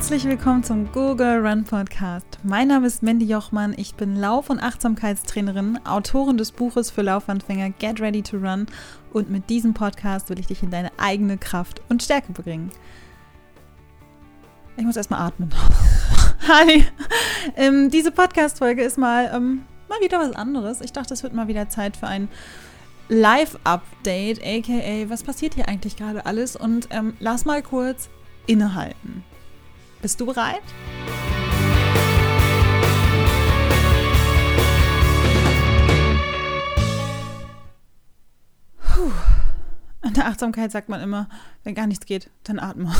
Herzlich 0.00 0.24
willkommen 0.24 0.64
zum 0.64 0.90
Google 0.92 1.46
Run 1.46 1.64
Podcast. 1.64 2.38
Mein 2.42 2.68
Name 2.68 2.86
ist 2.86 3.02
Mandy 3.02 3.26
Jochmann. 3.26 3.74
Ich 3.76 3.96
bin 3.96 4.16
Lauf- 4.16 4.48
und 4.48 4.58
Achtsamkeitstrainerin, 4.58 5.78
Autorin 5.84 6.38
des 6.38 6.52
Buches 6.52 6.90
für 6.90 7.02
Laufanfänger 7.02 7.68
Get 7.78 8.00
Ready 8.00 8.22
to 8.22 8.38
Run 8.38 8.64
und 9.12 9.28
mit 9.28 9.50
diesem 9.50 9.74
Podcast 9.74 10.30
will 10.30 10.38
ich 10.38 10.46
dich 10.46 10.62
in 10.62 10.70
deine 10.70 10.90
eigene 10.96 11.36
Kraft 11.36 11.82
und 11.90 12.02
Stärke 12.02 12.32
bringen. 12.32 12.70
Ich 14.78 14.84
muss 14.84 14.96
erstmal 14.96 15.20
atmen. 15.20 15.50
Hi. 16.48 16.86
Ähm, 17.56 17.90
diese 17.90 18.10
Podcast-Folge 18.10 18.82
ist 18.82 18.96
mal, 18.96 19.30
ähm, 19.34 19.66
mal 19.90 20.00
wieder 20.00 20.18
was 20.18 20.34
anderes. 20.34 20.80
Ich 20.80 20.94
dachte, 20.94 21.12
es 21.12 21.22
wird 21.22 21.34
mal 21.34 21.46
wieder 21.46 21.68
Zeit 21.68 21.98
für 21.98 22.06
ein 22.06 22.30
Live-Update, 23.10 24.40
aka 24.42 25.10
was 25.10 25.22
passiert 25.22 25.54
hier 25.54 25.68
eigentlich 25.68 25.98
gerade 25.98 26.24
alles? 26.24 26.56
Und 26.56 26.88
ähm, 26.90 27.12
lass 27.20 27.44
mal 27.44 27.62
kurz 27.62 28.08
innehalten. 28.46 29.24
Bist 30.02 30.18
du 30.18 30.26
bereit? 30.26 30.62
In 40.02 40.14
der 40.14 40.26
Achtsamkeit 40.26 40.72
sagt 40.72 40.88
man 40.88 41.02
immer, 41.02 41.28
wenn 41.64 41.74
gar 41.74 41.86
nichts 41.86 42.06
geht, 42.06 42.30
dann 42.44 42.58
atme. 42.58 42.92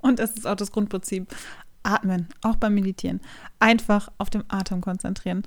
Und 0.00 0.20
das 0.20 0.32
ist 0.32 0.46
auch 0.46 0.54
das 0.54 0.70
Grundprinzip. 0.70 1.34
Atmen, 1.82 2.28
auch 2.42 2.56
beim 2.56 2.74
Meditieren. 2.74 3.20
Einfach 3.58 4.10
auf 4.18 4.30
dem 4.30 4.44
Atem 4.48 4.80
konzentrieren. 4.80 5.42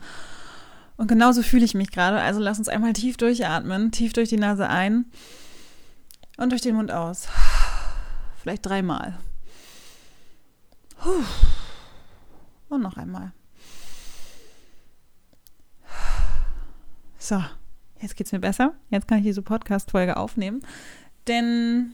Und 0.98 1.08
genauso 1.08 1.44
fühle 1.44 1.66
ich 1.66 1.74
mich 1.74 1.92
gerade. 1.92 2.20
Also 2.20 2.42
lass 2.42 2.60
uns 2.60 2.68
einmal 2.68 2.94
tief 2.94 3.16
durchatmen, 3.16 3.92
tief 3.92 4.12
durch 4.14 4.30
die 4.30 4.38
Nase 4.38 4.68
ein 4.68 5.06
und 6.38 6.52
durch 6.52 6.62
den 6.62 6.76
Mund 6.76 6.92
aus. 6.92 7.28
Vielleicht 8.42 8.66
dreimal. 8.66 9.18
Und 12.70 12.82
noch 12.82 12.98
einmal. 12.98 13.32
So, 17.18 17.44
jetzt 18.02 18.16
geht 18.16 18.28
es 18.28 18.32
mir 18.32 18.40
besser. 18.40 18.74
Jetzt 18.90 19.08
kann 19.08 19.20
ich 19.20 19.26
diese 19.26 19.42
Podcast-Folge 19.42 20.18
aufnehmen. 20.18 20.62
Denn 21.28 21.94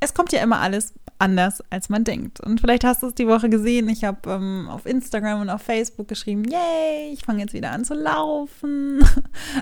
es 0.00 0.14
kommt 0.14 0.32
ja 0.32 0.42
immer 0.42 0.60
alles 0.60 0.94
anders, 1.18 1.62
als 1.70 1.88
man 1.88 2.04
denkt. 2.04 2.40
Und 2.40 2.60
vielleicht 2.60 2.84
hast 2.84 3.02
du 3.02 3.08
es 3.08 3.14
die 3.14 3.26
Woche 3.26 3.48
gesehen. 3.48 3.88
Ich 3.88 4.04
habe 4.04 4.30
ähm, 4.30 4.68
auf 4.70 4.86
Instagram 4.86 5.40
und 5.40 5.50
auf 5.50 5.62
Facebook 5.62 6.08
geschrieben, 6.08 6.44
yay, 6.44 7.12
ich 7.12 7.24
fange 7.24 7.40
jetzt 7.40 7.54
wieder 7.54 7.72
an 7.72 7.84
zu 7.84 7.94
laufen. 7.94 9.04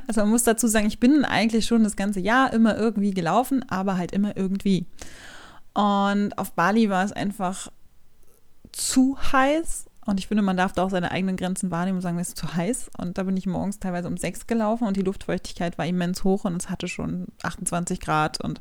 Also 0.09 0.21
man 0.21 0.31
muss 0.31 0.45
dazu 0.45 0.67
sagen, 0.69 0.87
ich 0.87 1.01
bin 1.01 1.25
eigentlich 1.25 1.67
schon 1.67 1.83
das 1.83 1.97
ganze 1.97 2.21
Jahr 2.21 2.53
immer 2.53 2.77
irgendwie 2.77 3.13
gelaufen, 3.13 3.65
aber 3.69 3.97
halt 3.97 4.13
immer 4.13 4.37
irgendwie. 4.37 4.87
Und 5.75 6.37
auf 6.39 6.53
Bali 6.53 6.89
war 6.89 7.05
es 7.05 7.13
einfach 7.13 7.71
zu 8.77 9.17
heiß. 9.33 9.87
Und 10.05 10.21
ich 10.21 10.29
finde, 10.29 10.43
man 10.43 10.57
darf 10.57 10.73
da 10.73 10.85
auch 10.85 10.91
seine 10.91 11.11
eigenen 11.11 11.37
Grenzen 11.37 11.71
wahrnehmen 11.73 11.97
und 11.97 12.03
sagen, 12.03 12.19
es 12.19 12.29
ist 12.29 12.37
zu 12.37 12.55
heiß. 12.55 12.91
Und 12.99 13.19
da 13.19 13.25
bin 13.25 13.37
ich 13.37 13.47
morgens 13.47 13.81
teilweise 13.81 14.07
um 14.07 14.17
sechs 14.17 14.47
gelaufen 14.47 14.87
und 14.87 14.97
die 14.97 15.03
Luftfeuchtigkeit 15.03 15.79
war 15.79 15.87
immens 15.87 16.23
hoch 16.23 16.45
und 16.45 16.63
es 16.63 16.71
hatte 16.71 16.87
schon 16.87 17.27
28 17.43 17.99
Grad 17.99 18.41
und 18.41 18.61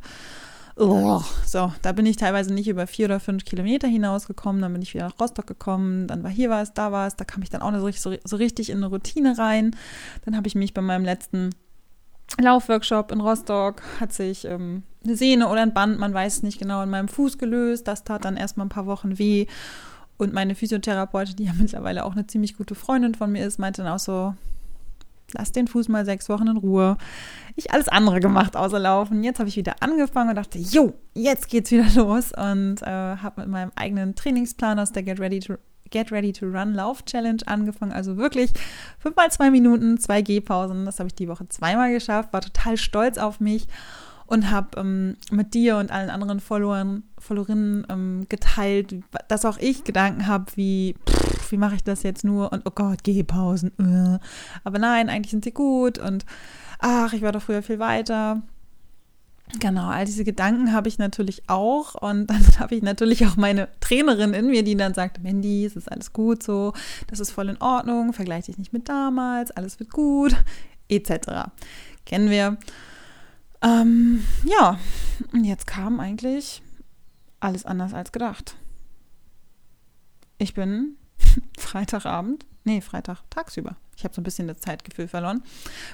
oh, 0.75 1.21
so, 1.45 1.71
da 1.83 1.91
bin 1.91 2.05
ich 2.05 2.17
teilweise 2.17 2.53
nicht 2.53 2.67
über 2.67 2.87
vier 2.87 3.05
oder 3.05 3.19
fünf 3.19 3.45
Kilometer 3.45 3.87
hinausgekommen. 3.87 4.61
Dann 4.61 4.73
bin 4.73 4.81
ich 4.81 4.93
wieder 4.93 5.05
nach 5.05 5.19
Rostock 5.19 5.45
gekommen. 5.45 6.07
Dann 6.07 6.23
war 6.23 6.31
hier 6.31 6.49
was, 6.49 6.73
da 6.73 6.91
was. 6.91 7.15
Da 7.15 7.25
kam 7.25 7.43
ich 7.43 7.51
dann 7.51 7.61
auch 7.61 7.71
so, 7.79 7.91
so, 7.91 8.17
so 8.23 8.35
richtig 8.37 8.71
in 8.71 8.77
eine 8.77 8.87
Routine 8.87 9.37
rein. 9.37 9.75
Dann 10.25 10.35
habe 10.35 10.47
ich 10.47 10.55
mich 10.55 10.73
bei 10.73 10.81
meinem 10.81 11.05
letzten 11.05 11.51
Laufworkshop 12.39 13.11
in 13.11 13.21
Rostock 13.21 13.81
hat 13.99 14.11
sich 14.11 14.45
ähm, 14.45 14.83
eine 15.03 15.15
Sehne 15.15 15.47
oder 15.47 15.61
ein 15.61 15.73
Band, 15.73 15.99
man 15.99 16.13
weiß 16.13 16.37
es 16.37 16.43
nicht 16.43 16.59
genau, 16.59 16.81
in 16.81 16.89
meinem 16.89 17.07
Fuß 17.07 17.37
gelöst. 17.37 17.87
Das 17.87 18.03
tat 18.03 18.25
dann 18.25 18.35
erstmal 18.35 18.65
ein 18.65 18.69
paar 18.69 18.87
Wochen 18.87 19.19
weh. 19.19 19.45
Und 20.17 20.33
meine 20.33 20.55
Physiotherapeutin, 20.55 21.35
die 21.35 21.45
ja 21.45 21.53
mittlerweile 21.57 22.05
auch 22.05 22.13
eine 22.13 22.27
ziemlich 22.27 22.57
gute 22.57 22.75
Freundin 22.75 23.15
von 23.15 23.31
mir 23.31 23.45
ist, 23.45 23.59
meinte 23.59 23.83
dann 23.83 23.91
auch 23.91 23.99
so, 23.99 24.33
lass 25.33 25.51
den 25.51 25.67
Fuß 25.67 25.89
mal 25.89 26.05
sechs 26.05 26.29
Wochen 26.29 26.47
in 26.47 26.57
Ruhe. 26.57 26.97
Ich 27.55 27.71
alles 27.71 27.87
andere 27.87 28.19
gemacht 28.19 28.55
außer 28.55 28.79
laufen. 28.79 29.23
Jetzt 29.23 29.39
habe 29.39 29.49
ich 29.49 29.57
wieder 29.57 29.75
angefangen 29.81 30.29
und 30.29 30.35
dachte, 30.35 30.59
jo, 30.59 30.93
jetzt 31.13 31.49
geht's 31.49 31.71
wieder 31.71 31.89
los 31.95 32.31
und 32.31 32.81
äh, 32.81 32.85
habe 32.85 33.41
mit 33.41 33.49
meinem 33.49 33.71
eigenen 33.75 34.15
Trainingsplan 34.15 34.79
aus 34.79 34.91
der 34.91 35.03
Get 35.03 35.19
Ready 35.19 35.39
to 35.39 35.55
Get 35.91 36.11
Ready 36.11 36.33
to 36.33 36.47
Run 36.47 36.73
Lauf 36.73 37.05
Challenge 37.05 37.41
angefangen. 37.45 37.91
Also 37.91 38.17
wirklich 38.17 38.51
fünfmal 38.97 39.31
zwei 39.31 39.51
Minuten, 39.51 39.99
zwei 39.99 40.23
Gehpausen. 40.23 40.83
Das 40.83 40.99
habe 40.99 41.07
ich 41.07 41.15
die 41.15 41.27
Woche 41.27 41.47
zweimal 41.47 41.93
geschafft. 41.93 42.33
War 42.33 42.41
total 42.41 42.75
stolz 42.77 43.19
auf 43.19 43.39
mich 43.39 43.67
und 44.27 44.49
habe 44.49 44.79
ähm, 44.79 45.17
mit 45.31 45.53
dir 45.53 45.77
und 45.77 45.91
allen 45.91 46.09
anderen 46.09 46.39
Followern, 46.39 47.03
Followerinnen 47.17 47.85
ähm, 47.89 48.25
geteilt, 48.29 48.95
dass 49.27 49.45
auch 49.45 49.57
ich 49.57 49.83
Gedanken 49.83 50.27
habe, 50.27 50.45
wie, 50.55 50.95
pff, 51.07 51.51
wie 51.51 51.57
mache 51.57 51.75
ich 51.75 51.83
das 51.83 52.03
jetzt 52.03 52.23
nur 52.23 52.51
und 52.51 52.63
oh 52.65 52.71
Gott, 52.73 53.03
Gehpausen. 53.03 53.71
Äh. 53.79 54.19
Aber 54.63 54.79
nein, 54.79 55.09
eigentlich 55.09 55.31
sind 55.31 55.43
sie 55.43 55.51
gut 55.51 55.99
und 55.99 56.25
ach, 56.79 57.13
ich 57.13 57.21
war 57.21 57.31
doch 57.31 57.41
früher 57.41 57.61
viel 57.61 57.79
weiter. 57.79 58.41
Genau, 59.59 59.89
all 59.89 60.05
diese 60.05 60.23
Gedanken 60.23 60.73
habe 60.73 60.87
ich 60.87 60.97
natürlich 60.97 61.43
auch 61.47 61.93
und 61.93 62.27
dann 62.29 62.59
habe 62.59 62.75
ich 62.75 62.81
natürlich 62.81 63.27
auch 63.27 63.35
meine 63.35 63.67
Trainerin 63.79 64.33
in 64.33 64.47
mir, 64.47 64.63
die 64.63 64.75
dann 64.75 64.95
sagt, 64.95 65.21
Mandy, 65.21 65.65
es 65.65 65.75
ist 65.75 65.91
alles 65.91 66.13
gut 66.13 66.41
so, 66.41 66.73
das 67.07 67.19
ist 67.19 67.31
voll 67.31 67.49
in 67.49 67.61
Ordnung, 67.61 68.11
vergleiche 68.13 68.47
dich 68.47 68.57
nicht 68.57 68.73
mit 68.73 68.89
damals, 68.89 69.51
alles 69.51 69.79
wird 69.79 69.91
gut, 69.91 70.35
etc. 70.89 71.51
Kennen 72.05 72.31
wir. 72.31 72.57
Ähm, 73.65 74.23
ja, 74.43 74.77
und 75.33 75.43
jetzt 75.43 75.65
kam 75.65 75.99
eigentlich 75.99 76.61
alles 77.39 77.65
anders 77.65 77.93
als 77.93 78.11
gedacht. 78.11 78.55
Ich 80.37 80.53
bin 80.53 80.97
Freitagabend, 81.57 82.45
nee, 82.63 82.81
Freitag 82.81 83.23
tagsüber. 83.29 83.75
Ich 83.97 84.03
habe 84.03 84.13
so 84.13 84.21
ein 84.21 84.25
bisschen 84.25 84.47
das 84.47 84.59
Zeitgefühl 84.59 85.07
verloren, 85.07 85.41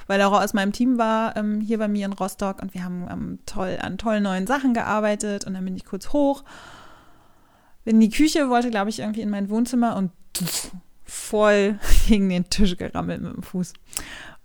weil 0.08 0.20
Laura 0.20 0.44
aus 0.44 0.54
meinem 0.54 0.74
Team 0.74 0.98
war 0.98 1.38
ähm, 1.38 1.62
hier 1.62 1.78
bei 1.78 1.88
mir 1.88 2.06
in 2.06 2.14
Rostock 2.14 2.62
und 2.62 2.74
wir 2.74 2.84
haben 2.84 3.08
ähm, 3.09 3.40
toll, 3.46 3.78
an 3.80 3.98
tollen 3.98 4.24
neuen 4.24 4.48
Sachen 4.48 4.74
gearbeitet 4.74 5.46
und 5.46 5.53
dann 5.53 5.64
bin 5.64 5.78
ich 5.78 5.86
kurz 5.86 6.12
hoch. 6.12 6.44
In 7.86 8.00
die 8.00 8.09
Küche 8.09 8.50
wollte, 8.50 8.70
glaube 8.70 8.90
ich, 8.90 9.00
irgendwie 9.00 9.22
in 9.22 9.30
mein 9.30 9.50
Wohnzimmer 9.50 9.96
und 9.96 10.12
voll 11.11 11.77
gegen 12.07 12.29
den 12.29 12.49
Tisch 12.49 12.77
gerammelt 12.77 13.22
mit 13.22 13.33
dem 13.33 13.44
Fuß. 13.44 13.73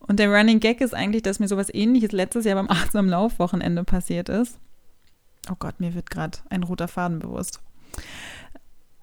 Und 0.00 0.19
der 0.19 0.31
Running 0.31 0.60
Gag 0.60 0.81
ist 0.81 0.94
eigentlich, 0.94 1.22
dass 1.22 1.38
mir 1.38 1.49
sowas 1.49 1.72
ähnliches 1.72 2.12
letztes 2.12 2.44
Jahr 2.44 2.56
beim 2.56 2.71
achtsamen 2.71 3.10
Laufwochenende 3.10 3.84
passiert 3.84 4.28
ist. 4.28 4.59
Oh 5.50 5.56
Gott, 5.59 5.78
mir 5.78 5.94
wird 5.94 6.10
gerade 6.10 6.38
ein 6.50 6.65
roter 6.65 6.88
Faden 6.88 7.21
bewusst. 7.21 7.60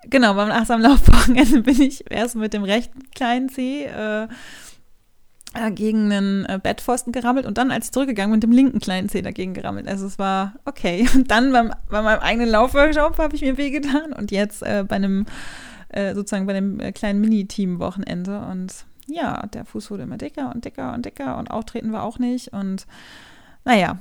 Genau, 0.10 0.34
beim 0.34 0.52
achtsamen 0.52 0.84
Laufwochenende 0.84 1.62
bin 1.64 1.82
ich 1.82 2.12
erst 2.12 2.36
mit 2.36 2.54
dem 2.54 2.64
rechten 2.64 3.10
kleinen 3.12 3.48
Zeh 3.48 3.86
äh, 3.86 4.28
äh, 5.54 5.72
gegen 5.72 6.12
einen 6.12 6.46
äh, 6.46 6.60
Bettpfosten 6.62 7.14
gerammelt 7.14 7.46
und 7.46 7.58
dann, 7.58 7.72
als 7.72 7.86
ich 7.86 7.92
zurückgegangen 7.94 8.32
bin, 8.32 8.38
mit 8.38 8.44
dem 8.44 8.52
linken 8.52 8.80
kleinen 8.80 9.08
Zeh 9.08 9.22
dagegen 9.22 9.54
gerammelt. 9.54 9.88
Also 9.88 10.06
es 10.06 10.20
war 10.20 10.56
okay. 10.66 11.08
Und 11.16 11.32
dann 11.32 11.54
beim, 11.54 11.72
bei 11.90 12.02
meinem 12.02 12.20
eigenen 12.20 12.50
Laufworkshop 12.50 13.18
habe 13.18 13.36
ich 13.36 13.42
mir 13.42 13.58
wehgetan 13.58 14.12
und 14.12 14.32
jetzt 14.32 14.64
äh, 14.64 14.84
bei 14.86 14.98
einem, 14.98 15.26
äh, 15.94 16.14
sozusagen 16.14 16.46
bei 16.46 16.54
dem 16.54 16.80
äh, 16.80 16.92
kleinen 16.92 17.22
Mini-Team-Wochenende 17.22 18.46
und 18.52 18.86
ja, 19.08 19.46
der 19.48 19.66
Fuß 19.66 19.92
wurde 19.92 20.04
immer 20.04 20.18
dicker 20.18 20.52
und 20.54 20.66
dicker 20.66 20.94
und 20.94 21.06
dicker 21.06 21.38
und 21.38 21.52
auftreten 21.52 21.92
war 21.92 22.04
auch 22.04 22.20
nicht. 22.20 22.54
Und 22.54 22.88
naja, 23.66 24.00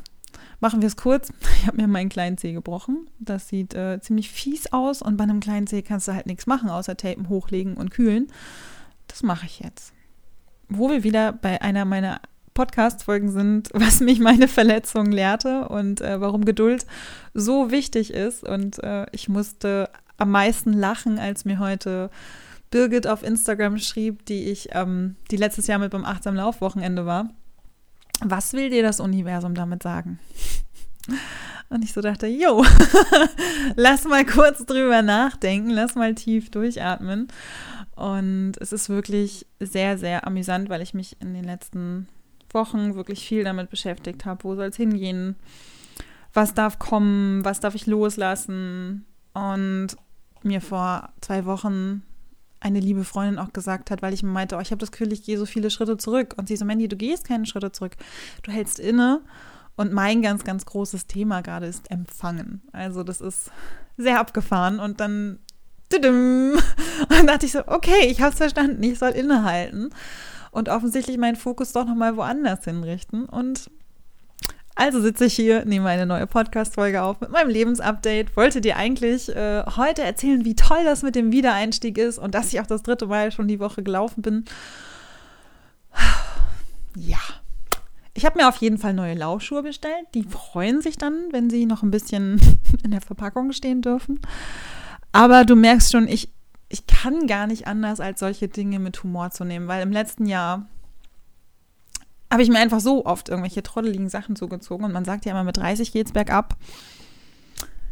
machen 0.60 0.80
wir 0.80 0.86
es 0.86 0.96
kurz. 0.96 1.32
Ich 1.62 1.68
habe 1.68 1.76
mir 1.80 1.86
meinen 1.86 2.08
kleinen 2.08 2.38
Zeh 2.38 2.52
gebrochen. 2.52 3.08
Das 3.20 3.48
sieht 3.48 3.74
äh, 3.74 4.00
ziemlich 4.00 4.30
fies 4.30 4.72
aus 4.72 5.00
und 5.00 5.16
bei 5.16 5.24
einem 5.24 5.38
kleinen 5.38 5.68
Zeh 5.68 5.82
kannst 5.82 6.08
du 6.08 6.14
halt 6.14 6.26
nichts 6.26 6.46
machen, 6.46 6.70
außer 6.70 6.96
Tapen 6.96 7.28
hochlegen 7.28 7.76
und 7.76 7.90
kühlen. 7.90 8.28
Das 9.06 9.22
mache 9.22 9.46
ich 9.46 9.60
jetzt. 9.60 9.92
Wo 10.68 10.90
wir 10.90 11.04
wieder 11.04 11.32
bei 11.32 11.62
einer 11.62 11.84
meiner 11.84 12.20
Podcast-Folgen 12.54 13.30
sind, 13.30 13.70
was 13.74 14.00
mich 14.00 14.18
meine 14.18 14.48
Verletzung 14.48 15.06
lehrte 15.12 15.68
und 15.68 16.00
äh, 16.00 16.20
warum 16.20 16.44
Geduld 16.44 16.86
so 17.34 17.70
wichtig 17.70 18.12
ist. 18.12 18.42
Und 18.42 18.82
äh, 18.82 19.06
ich 19.12 19.28
musste 19.28 19.88
am 20.22 20.30
meisten 20.30 20.72
lachen, 20.72 21.18
als 21.18 21.44
mir 21.44 21.58
heute 21.58 22.10
Birgit 22.70 23.06
auf 23.06 23.22
Instagram 23.22 23.78
schrieb, 23.78 24.24
die 24.26 24.44
ich, 24.44 24.68
ähm, 24.72 25.16
die 25.30 25.36
letztes 25.36 25.66
Jahr 25.66 25.78
mit 25.78 25.90
beim 25.90 26.04
achtsam 26.04 26.34
Laufwochenende 26.34 27.04
war. 27.04 27.28
Was 28.20 28.52
will 28.52 28.70
dir 28.70 28.82
das 28.82 29.00
Universum 29.00 29.54
damit 29.54 29.82
sagen? 29.82 30.20
Und 31.68 31.82
ich 31.82 31.92
so 31.92 32.00
dachte, 32.00 32.26
jo, 32.26 32.64
lass 33.76 34.04
mal 34.04 34.24
kurz 34.24 34.64
drüber 34.64 35.02
nachdenken, 35.02 35.70
lass 35.70 35.96
mal 35.96 36.14
tief 36.14 36.50
durchatmen. 36.50 37.28
Und 37.96 38.52
es 38.60 38.72
ist 38.72 38.88
wirklich 38.88 39.46
sehr, 39.58 39.98
sehr 39.98 40.26
amüsant, 40.26 40.68
weil 40.68 40.82
ich 40.82 40.94
mich 40.94 41.16
in 41.20 41.34
den 41.34 41.44
letzten 41.44 42.08
Wochen 42.50 42.94
wirklich 42.94 43.26
viel 43.26 43.42
damit 43.42 43.70
beschäftigt 43.70 44.24
habe. 44.24 44.44
Wo 44.44 44.54
soll 44.54 44.66
es 44.66 44.76
hingehen? 44.76 45.34
Was 46.32 46.54
darf 46.54 46.78
kommen? 46.78 47.44
Was 47.44 47.60
darf 47.60 47.74
ich 47.74 47.86
loslassen? 47.86 49.04
Und 49.34 49.96
mir 50.44 50.60
vor 50.60 51.10
zwei 51.20 51.44
Wochen 51.44 52.02
eine 52.62 52.80
liebe 52.80 53.04
Freundin 53.04 53.38
auch 53.38 53.52
gesagt 53.52 53.90
hat, 53.90 54.02
weil 54.02 54.14
ich 54.14 54.22
mir 54.22 54.30
meinte, 54.30 54.56
oh, 54.56 54.60
ich 54.60 54.70
habe 54.70 54.78
das 54.78 54.92
Gefühl, 54.92 55.12
ich 55.12 55.24
gehe 55.24 55.38
so 55.38 55.46
viele 55.46 55.70
Schritte 55.70 55.96
zurück. 55.96 56.34
Und 56.36 56.48
sie 56.48 56.56
so, 56.56 56.64
Mandy, 56.64 56.88
du 56.88 56.96
gehst 56.96 57.26
keine 57.26 57.46
Schritte 57.46 57.72
zurück. 57.72 57.96
Du 58.42 58.52
hältst 58.52 58.78
inne 58.78 59.20
Und 59.74 59.92
mein 59.92 60.22
ganz, 60.22 60.44
ganz 60.44 60.64
großes 60.64 61.06
Thema 61.06 61.40
gerade 61.40 61.66
ist 61.66 61.90
Empfangen. 61.90 62.62
Also 62.72 63.02
das 63.02 63.20
ist 63.20 63.50
sehr 63.96 64.20
abgefahren. 64.20 64.78
Und 64.78 65.00
dann, 65.00 65.38
und 65.92 66.62
dann 67.10 67.26
dachte 67.26 67.46
ich 67.46 67.52
so, 67.52 67.66
okay, 67.66 68.06
ich 68.06 68.20
habe 68.20 68.30
es 68.32 68.38
verstanden, 68.38 68.82
ich 68.82 68.98
soll 68.98 69.10
innehalten. 69.10 69.90
Und 70.52 70.68
offensichtlich 70.68 71.18
meinen 71.18 71.36
Fokus 71.36 71.72
doch 71.72 71.86
nochmal 71.86 72.16
woanders 72.16 72.64
hinrichten. 72.64 73.24
Und 73.24 73.70
also 74.82 75.00
sitze 75.00 75.26
ich 75.26 75.34
hier, 75.34 75.64
nehme 75.64 75.88
eine 75.88 76.06
neue 76.06 76.26
Podcast-Folge 76.26 77.02
auf 77.02 77.20
mit 77.20 77.30
meinem 77.30 77.50
Lebensupdate. 77.50 78.36
Wollte 78.36 78.60
dir 78.60 78.76
eigentlich 78.76 79.28
äh, 79.28 79.62
heute 79.76 80.02
erzählen, 80.02 80.44
wie 80.44 80.56
toll 80.56 80.82
das 80.84 81.04
mit 81.04 81.14
dem 81.14 81.30
Wiedereinstieg 81.30 81.98
ist 81.98 82.18
und 82.18 82.34
dass 82.34 82.52
ich 82.52 82.60
auch 82.60 82.66
das 82.66 82.82
dritte 82.82 83.06
Mal 83.06 83.30
schon 83.30 83.46
die 83.46 83.60
Woche 83.60 83.84
gelaufen 83.84 84.22
bin. 84.22 84.44
Ja. 86.96 87.20
Ich 88.12 88.26
habe 88.26 88.40
mir 88.40 88.48
auf 88.48 88.56
jeden 88.56 88.76
Fall 88.76 88.92
neue 88.92 89.14
Laufschuhe 89.14 89.62
bestellt. 89.62 90.04
Die 90.14 90.24
freuen 90.24 90.82
sich 90.82 90.98
dann, 90.98 91.28
wenn 91.30 91.48
sie 91.48 91.64
noch 91.64 91.84
ein 91.84 91.92
bisschen 91.92 92.40
in 92.82 92.90
der 92.90 93.02
Verpackung 93.02 93.52
stehen 93.52 93.82
dürfen. 93.82 94.18
Aber 95.12 95.44
du 95.44 95.54
merkst 95.54 95.92
schon, 95.92 96.08
ich, 96.08 96.28
ich 96.68 96.88
kann 96.88 97.28
gar 97.28 97.46
nicht 97.46 97.68
anders, 97.68 98.00
als 98.00 98.18
solche 98.18 98.48
Dinge 98.48 98.80
mit 98.80 99.00
Humor 99.04 99.30
zu 99.30 99.44
nehmen, 99.44 99.68
weil 99.68 99.80
im 99.80 99.92
letzten 99.92 100.26
Jahr 100.26 100.66
habe 102.32 102.42
ich 102.42 102.48
mir 102.48 102.58
einfach 102.58 102.80
so 102.80 103.04
oft 103.04 103.28
irgendwelche 103.28 103.62
trotteligen 103.62 104.08
Sachen 104.08 104.36
zugezogen. 104.36 104.86
Und 104.86 104.92
man 104.92 105.04
sagt 105.04 105.26
ja 105.26 105.32
immer, 105.32 105.44
mit 105.44 105.58
30 105.58 105.92
geht 105.92 106.06
es 106.06 106.12
bergab. 106.12 106.56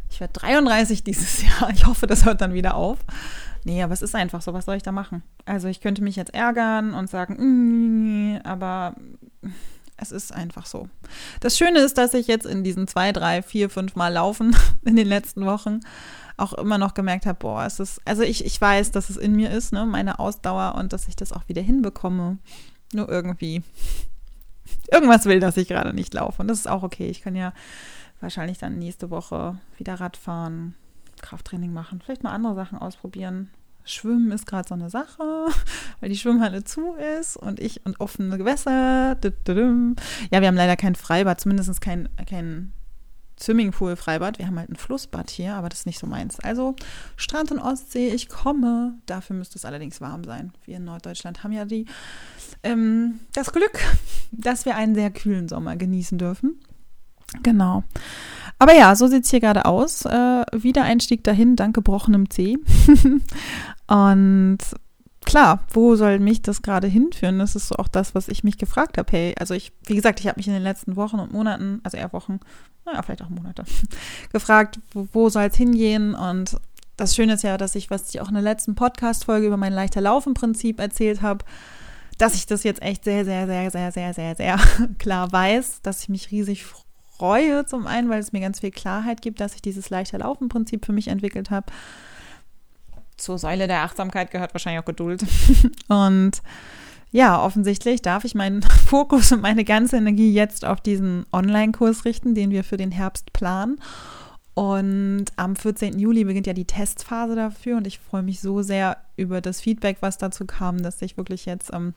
Ich 0.09 0.19
werde 0.19 0.33
33 0.33 1.03
dieses 1.03 1.43
Jahr. 1.59 1.69
Ich 1.69 1.85
hoffe, 1.85 2.07
das 2.07 2.25
hört 2.25 2.41
dann 2.41 2.53
wieder 2.53 2.73
auf. 2.73 2.97
Nee, 3.63 3.83
aber 3.83 3.93
es 3.93 4.01
ist 4.01 4.15
einfach 4.15 4.41
so. 4.41 4.53
Was 4.53 4.65
soll 4.65 4.77
ich 4.77 4.83
da 4.83 4.91
machen? 4.91 5.21
Also 5.45 5.67
ich 5.67 5.79
könnte 5.79 6.01
mich 6.03 6.15
jetzt 6.15 6.33
ärgern 6.33 6.95
und 6.95 7.07
sagen, 7.07 8.33
mm, 8.33 8.39
aber 8.43 8.95
es 9.97 10.11
ist 10.11 10.33
einfach 10.33 10.65
so. 10.65 10.89
Das 11.39 11.55
Schöne 11.55 11.77
ist, 11.77 11.99
dass 11.99 12.15
ich 12.15 12.25
jetzt 12.25 12.47
in 12.47 12.63
diesen 12.63 12.87
zwei, 12.87 13.11
drei, 13.11 13.43
vier, 13.43 13.69
fünf 13.69 13.95
Mal 13.95 14.11
laufen 14.11 14.55
in 14.83 14.95
den 14.95 15.07
letzten 15.07 15.45
Wochen 15.45 15.81
auch 16.37 16.53
immer 16.53 16.79
noch 16.79 16.95
gemerkt 16.95 17.27
habe, 17.27 17.37
boah, 17.37 17.65
es 17.65 17.79
ist, 17.79 18.01
also 18.03 18.23
ich, 18.23 18.43
ich 18.43 18.59
weiß, 18.59 18.89
dass 18.89 19.11
es 19.11 19.17
in 19.17 19.35
mir 19.35 19.51
ist, 19.51 19.71
ne, 19.73 19.85
meine 19.85 20.17
Ausdauer 20.17 20.73
und 20.75 20.91
dass 20.91 21.07
ich 21.07 21.15
das 21.15 21.31
auch 21.31 21.47
wieder 21.47 21.61
hinbekomme. 21.61 22.39
Nur 22.93 23.07
irgendwie 23.07 23.61
irgendwas 24.91 25.25
will, 25.25 25.39
dass 25.39 25.57
ich 25.57 25.67
gerade 25.67 25.93
nicht 25.93 26.13
laufe. 26.13 26.41
Und 26.41 26.47
das 26.47 26.59
ist 26.59 26.69
auch 26.69 26.83
okay. 26.83 27.07
Ich 27.07 27.21
kann 27.21 27.35
ja 27.35 27.53
wahrscheinlich 28.19 28.57
dann 28.57 28.79
nächste 28.79 29.09
Woche 29.09 29.57
wieder 29.77 29.95
Radfahren, 29.95 30.75
Krafttraining 31.21 31.73
machen, 31.73 32.01
vielleicht 32.03 32.23
mal 32.23 32.31
andere 32.31 32.55
Sachen 32.55 32.77
ausprobieren. 32.77 33.49
Schwimmen 33.83 34.31
ist 34.31 34.45
gerade 34.45 34.67
so 34.67 34.75
eine 34.75 34.89
Sache, 34.89 35.47
weil 35.99 36.09
die 36.09 36.17
Schwimmhalle 36.17 36.63
zu 36.63 36.93
ist 37.19 37.35
und 37.35 37.59
ich 37.59 37.85
und 37.85 37.99
offene 37.99 38.37
Gewässer. 38.37 39.17
Ja, 39.19 40.41
wir 40.41 40.47
haben 40.47 40.55
leider 40.55 40.77
kein 40.77 40.95
Freibad, 40.95 41.41
zumindest 41.41 41.81
kein, 41.81 42.09
kein 42.27 42.73
Swimmingpool, 43.41 43.95
Freibad. 43.95 44.39
Wir 44.39 44.47
haben 44.47 44.59
halt 44.59 44.69
ein 44.69 44.75
Flussbad 44.75 45.29
hier, 45.29 45.55
aber 45.55 45.69
das 45.69 45.79
ist 45.79 45.85
nicht 45.85 45.99
so 45.99 46.07
meins. 46.07 46.39
Also 46.39 46.75
Strand 47.15 47.51
und 47.51 47.59
Ostsee, 47.59 48.09
ich 48.09 48.29
komme. 48.29 48.95
Dafür 49.05 49.35
müsste 49.35 49.57
es 49.57 49.65
allerdings 49.65 50.01
warm 50.01 50.23
sein. 50.23 50.53
Wir 50.65 50.77
in 50.77 50.83
Norddeutschland 50.83 51.43
haben 51.43 51.51
ja 51.51 51.65
die, 51.65 51.85
ähm, 52.63 53.19
das 53.33 53.51
Glück, 53.51 53.79
dass 54.31 54.65
wir 54.65 54.75
einen 54.75 54.95
sehr 54.95 55.11
kühlen 55.11 55.47
Sommer 55.47 55.75
genießen 55.75 56.17
dürfen. 56.17 56.59
Genau. 57.43 57.83
Aber 58.59 58.75
ja, 58.75 58.95
so 58.95 59.07
sieht 59.07 59.23
es 59.23 59.31
hier 59.31 59.39
gerade 59.39 59.65
aus. 59.65 60.05
Äh, 60.05 60.45
Wiedereinstieg 60.53 61.23
dahin, 61.23 61.55
dank 61.55 61.73
gebrochenem 61.73 62.29
C. 62.29 62.57
und 63.87 64.57
klar, 65.25 65.65
wo 65.71 65.95
soll 65.95 66.19
mich 66.19 66.41
das 66.41 66.61
gerade 66.61 66.87
hinführen? 66.87 67.39
Das 67.39 67.55
ist 67.55 67.69
so 67.69 67.75
auch 67.75 67.87
das, 67.87 68.15
was 68.15 68.27
ich 68.27 68.43
mich 68.43 68.57
gefragt 68.57 68.97
habe. 68.97 69.11
Hey, 69.11 69.35
also 69.39 69.53
ich, 69.53 69.71
wie 69.85 69.95
gesagt, 69.95 70.19
ich 70.19 70.27
habe 70.27 70.39
mich 70.39 70.47
in 70.47 70.53
den 70.53 70.63
letzten 70.63 70.95
Wochen 70.95 71.19
und 71.19 71.31
Monaten, 71.31 71.79
also 71.83 71.97
eher 71.97 72.11
Wochen, 72.13 72.39
naja, 72.85 73.01
vielleicht 73.01 73.21
auch 73.21 73.29
Monate, 73.29 73.63
gefragt, 74.31 74.79
wo, 74.93 75.07
wo 75.13 75.29
soll 75.29 75.43
es 75.43 75.55
hingehen? 75.55 76.15
Und 76.15 76.57
das 76.97 77.15
Schöne 77.15 77.33
ist 77.33 77.43
ja, 77.43 77.57
dass 77.57 77.75
ich, 77.75 77.89
was 77.89 78.13
ich 78.13 78.21
auch 78.21 78.27
in 78.27 78.35
der 78.35 78.43
letzten 78.43 78.75
Podcast-Folge 78.75 79.47
über 79.47 79.57
mein 79.57 79.73
leichter 79.73 80.01
Laufen-Prinzip 80.01 80.79
erzählt 80.79 81.21
habe, 81.21 81.45
dass 82.17 82.35
ich 82.35 82.45
das 82.45 82.63
jetzt 82.63 82.81
echt 82.81 83.03
sehr, 83.03 83.25
sehr, 83.25 83.47
sehr, 83.47 83.71
sehr, 83.71 83.91
sehr, 83.91 84.13
sehr, 84.13 84.35
sehr 84.35 84.59
klar 84.99 85.31
weiß, 85.31 85.81
dass 85.81 86.03
ich 86.03 86.09
mich 86.09 86.31
riesig 86.31 86.65
freue, 87.21 87.65
zum 87.65 87.87
einen, 87.87 88.09
weil 88.09 88.19
es 88.19 88.31
mir 88.31 88.41
ganz 88.41 88.59
viel 88.59 88.71
Klarheit 88.71 89.21
gibt, 89.21 89.39
dass 89.39 89.55
ich 89.55 89.61
dieses 89.61 89.89
leichter 89.89 90.19
Laufen-Prinzip 90.19 90.85
für 90.85 90.93
mich 90.93 91.07
entwickelt 91.07 91.49
habe. 91.49 91.71
Zur 93.21 93.37
Säule 93.37 93.67
der 93.67 93.83
Achtsamkeit 93.83 94.31
gehört 94.31 94.53
wahrscheinlich 94.53 94.81
auch 94.81 94.85
Geduld. 94.85 95.23
Und 95.87 96.41
ja, 97.11 97.43
offensichtlich 97.43 98.01
darf 98.01 98.23
ich 98.23 98.35
meinen 98.35 98.61
Fokus 98.87 99.31
und 99.33 99.41
meine 99.41 99.65
ganze 99.65 99.97
Energie 99.97 100.33
jetzt 100.33 100.63
auf 100.63 100.79
diesen 100.79 101.25
Online-Kurs 101.33 102.05
richten, 102.05 102.35
den 102.35 102.51
wir 102.51 102.63
für 102.63 102.77
den 102.77 102.91
Herbst 102.91 103.33
planen. 103.33 103.79
Und 104.53 105.25
am 105.35 105.55
14. 105.55 105.99
Juli 105.99 106.23
beginnt 106.23 106.47
ja 106.47 106.53
die 106.53 106.65
Testphase 106.65 107.35
dafür 107.35 107.77
und 107.77 107.87
ich 107.87 107.99
freue 107.99 108.23
mich 108.23 108.39
so 108.39 108.61
sehr 108.61 108.97
über 109.17 109.41
das 109.41 109.61
Feedback, 109.61 109.97
was 109.99 110.17
dazu 110.17 110.45
kam, 110.45 110.81
dass 110.81 111.01
ich 111.01 111.17
wirklich 111.17 111.45
jetzt 111.45 111.71
ähm, 111.73 111.93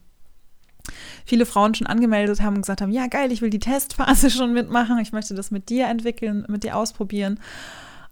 viele 1.24 1.46
Frauen 1.46 1.74
schon 1.74 1.86
angemeldet 1.86 2.42
haben 2.42 2.56
und 2.56 2.62
gesagt 2.62 2.80
haben, 2.80 2.92
ja 2.92 3.06
geil, 3.06 3.32
ich 3.32 3.40
will 3.40 3.50
die 3.50 3.58
Testphase 3.58 4.30
schon 4.32 4.52
mitmachen, 4.52 4.98
ich 4.98 5.12
möchte 5.12 5.34
das 5.34 5.50
mit 5.50 5.68
dir 5.68 5.86
entwickeln, 5.86 6.44
mit 6.48 6.64
dir 6.64 6.76
ausprobieren. 6.76 7.40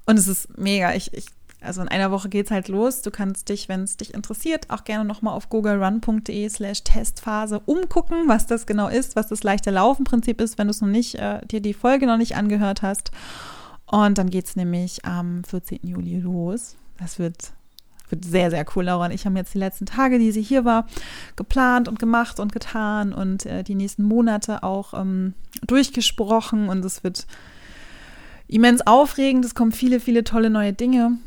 Und 0.06 0.19
es 0.19 0.26
ist 0.26 0.58
mega. 0.58 0.94
Ich, 0.94 1.12
ich 1.15 1.26
also 1.62 1.82
in 1.82 1.88
einer 1.88 2.11
Woche 2.11 2.29
geht 2.29 2.47
es 2.47 2.50
halt 2.50 2.69
los. 2.69 3.03
Du 3.03 3.11
kannst 3.11 3.49
dich, 3.49 3.69
wenn 3.69 3.82
es 3.82 3.97
dich 3.97 4.14
interessiert, 4.14 4.70
auch 4.70 4.85
gerne 4.85 5.05
nochmal 5.05 5.35
auf 5.35 5.49
googlerun.de 5.49 6.49
slash 6.49 6.82
Testphase 6.82 7.61
umgucken, 7.67 8.29
was 8.29 8.47
das 8.47 8.67
genau 8.67 8.88
ist, 8.88 9.17
was 9.17 9.29
das 9.29 9.43
leichte 9.43 9.70
Laufenprinzip 9.70 10.41
ist, 10.41 10.59
wenn 10.59 10.67
du 10.67 10.73
es 10.73 10.81
noch 10.81 10.88
nicht, 10.88 11.14
äh, 11.17 11.44
dir 11.47 11.61
die 11.61 11.75
Folge 11.75 12.06
noch 12.06 12.17
nicht 12.17 12.37
angehört 12.37 12.82
hast. 12.82 13.11
Und 13.87 14.19
dann 14.19 14.31
geht 14.31 14.47
es 14.47 14.56
nämlich 14.56 15.05
am 15.05 15.44
14. 15.44 15.81
Juli 15.82 16.19
los. 16.19 16.76
Das 16.99 17.19
wird, 17.19 17.53
wird 18.08 18.25
sehr, 18.25 18.50
sehr 18.50 18.65
cool. 18.75 18.85
Laura 18.85 19.11
ich 19.11 19.26
haben 19.26 19.37
jetzt 19.37 19.55
die 19.55 19.58
letzten 19.58 19.87
Tage, 19.87 20.19
die 20.19 20.32
sie 20.32 20.43
hier 20.43 20.65
war, 20.65 20.87
geplant 21.37 21.88
und 21.88 21.99
gemacht 21.99 22.41
und 22.41 22.53
getan 22.53 23.12
und 23.12 23.47
äh, 23.47 23.62
die 23.62 23.75
nächsten 23.75 24.03
Monate 24.03 24.62
auch 24.62 24.94
ähm, 24.94 25.35
durchgesprochen. 25.67 26.69
Und 26.69 26.85
es 26.85 27.05
wird 27.05 27.26
immens 28.49 28.87
aufregend. 28.87 29.44
Es 29.44 29.55
kommen 29.55 29.73
viele, 29.73 30.00
viele 30.00 30.25
tolle 30.25 30.50
neue 30.50 30.73
Dinge 30.73 31.19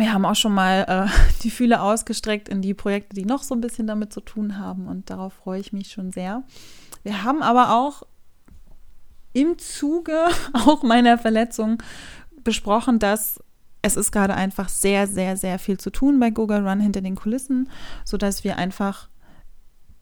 wir 0.00 0.12
haben 0.12 0.24
auch 0.24 0.34
schon 0.34 0.54
mal 0.54 0.84
äh, 0.88 1.32
die 1.42 1.50
Fühle 1.50 1.80
ausgestreckt 1.80 2.48
in 2.48 2.62
die 2.62 2.74
Projekte, 2.74 3.14
die 3.14 3.24
noch 3.24 3.42
so 3.42 3.54
ein 3.54 3.60
bisschen 3.60 3.86
damit 3.86 4.12
zu 4.12 4.20
tun 4.20 4.58
haben. 4.58 4.88
Und 4.88 5.10
darauf 5.10 5.34
freue 5.34 5.60
ich 5.60 5.72
mich 5.72 5.92
schon 5.92 6.10
sehr. 6.10 6.42
Wir 7.02 7.22
haben 7.22 7.42
aber 7.42 7.74
auch 7.74 8.02
im 9.32 9.58
Zuge 9.58 10.26
auch 10.52 10.82
meiner 10.82 11.18
Verletzung 11.18 11.82
besprochen, 12.42 12.98
dass 12.98 13.40
es 13.82 13.96
ist 13.96 14.12
gerade 14.12 14.34
einfach 14.34 14.68
sehr, 14.68 15.06
sehr, 15.06 15.36
sehr 15.36 15.58
viel 15.58 15.78
zu 15.78 15.90
tun 15.90 16.20
bei 16.20 16.30
Google 16.30 16.66
Run 16.66 16.80
hinter 16.80 17.00
den 17.00 17.14
Kulissen, 17.14 17.70
sodass 18.04 18.44
wir 18.44 18.56
einfach 18.56 19.08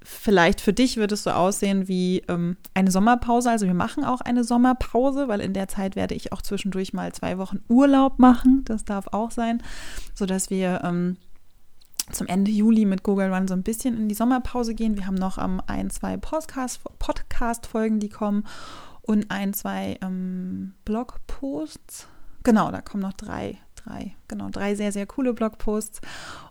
vielleicht 0.08 0.62
für 0.62 0.72
dich 0.72 0.96
wird 0.96 1.12
es 1.12 1.24
so 1.24 1.30
aussehen 1.30 1.86
wie 1.86 2.22
ähm, 2.28 2.56
eine 2.72 2.90
Sommerpause. 2.90 3.50
Also 3.50 3.66
wir 3.66 3.74
machen 3.74 4.04
auch 4.04 4.22
eine 4.22 4.42
Sommerpause, 4.42 5.28
weil 5.28 5.40
in 5.40 5.52
der 5.52 5.68
Zeit 5.68 5.96
werde 5.96 6.14
ich 6.14 6.32
auch 6.32 6.40
zwischendurch 6.40 6.94
mal 6.94 7.12
zwei 7.12 7.36
Wochen 7.36 7.60
Urlaub 7.68 8.18
machen. 8.18 8.62
Das 8.64 8.86
darf 8.86 9.08
auch 9.08 9.30
sein, 9.30 9.62
sodass 10.14 10.48
wir 10.48 10.80
ähm, 10.82 11.18
zum 12.10 12.26
Ende 12.26 12.50
Juli 12.50 12.86
mit 12.86 13.02
Google 13.02 13.32
Run 13.32 13.48
so 13.48 13.54
ein 13.54 13.62
bisschen 13.62 13.98
in 13.98 14.08
die 14.08 14.14
Sommerpause 14.14 14.74
gehen. 14.74 14.96
Wir 14.96 15.06
haben 15.06 15.14
noch 15.14 15.36
ähm, 15.36 15.60
ein, 15.66 15.90
zwei 15.90 16.16
Podcast-Folgen, 16.16 18.00
die 18.00 18.08
kommen 18.08 18.44
und 19.02 19.30
ein, 19.30 19.52
zwei 19.52 19.98
ähm, 20.00 20.72
Blogposts. 20.86 22.08
Genau, 22.44 22.70
da 22.70 22.80
kommen 22.80 23.02
noch 23.02 23.12
drei, 23.12 23.58
drei, 23.74 24.16
genau, 24.26 24.48
drei 24.48 24.74
sehr, 24.74 24.90
sehr 24.90 25.04
coole 25.04 25.34
Blogposts 25.34 26.00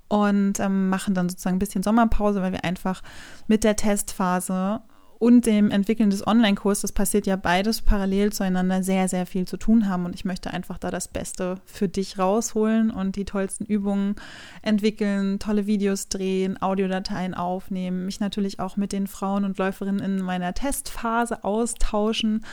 und 0.08 0.60
ähm, 0.60 0.90
machen 0.90 1.14
dann 1.14 1.30
sozusagen 1.30 1.58
ein 1.58 1.60
bisschen 1.60 1.84
Sommerpause, 1.84 2.42
weil 2.42 2.52
wir 2.52 2.64
einfach 2.64 3.02
mit 3.48 3.64
der 3.64 3.76
Testphase 3.76 4.82
und 5.20 5.48
dem 5.48 5.72
Entwickeln 5.72 6.12
des 6.12 6.26
Online-Kurses, 6.26 6.82
das 6.84 6.92
passiert 6.92 7.26
ja 7.26 7.36
beides 7.36 7.82
parallel 7.82 8.32
zueinander, 8.32 8.84
sehr, 8.84 9.08
sehr 9.08 9.26
viel 9.26 9.48
zu 9.48 9.58
tun 9.58 9.90
haben. 9.90 10.06
Und 10.06 10.14
ich 10.14 10.26
möchte 10.26 10.52
einfach 10.52 10.78
da 10.78 10.92
das 10.92 11.08
Beste 11.08 11.56
für 11.66 11.88
dich 11.88 12.20
rausholen 12.20 12.92
und 12.92 13.16
die 13.16 13.26
tollsten 13.26 13.66
Übungen 13.66 14.16
entwickeln, 14.62 15.40
tolle 15.40 15.66
Videos 15.66 16.10
drehen, 16.10 16.62
Audiodateien 16.62 17.34
aufnehmen, 17.34 18.06
mich 18.06 18.20
natürlich 18.20 18.60
auch 18.60 18.78
mit 18.78 18.92
den 18.92 19.08
Frauen 19.08 19.44
und 19.44 19.58
Läuferinnen 19.58 20.02
in 20.02 20.22
meiner 20.22 20.54
Testphase 20.54 21.44
austauschen 21.44 22.46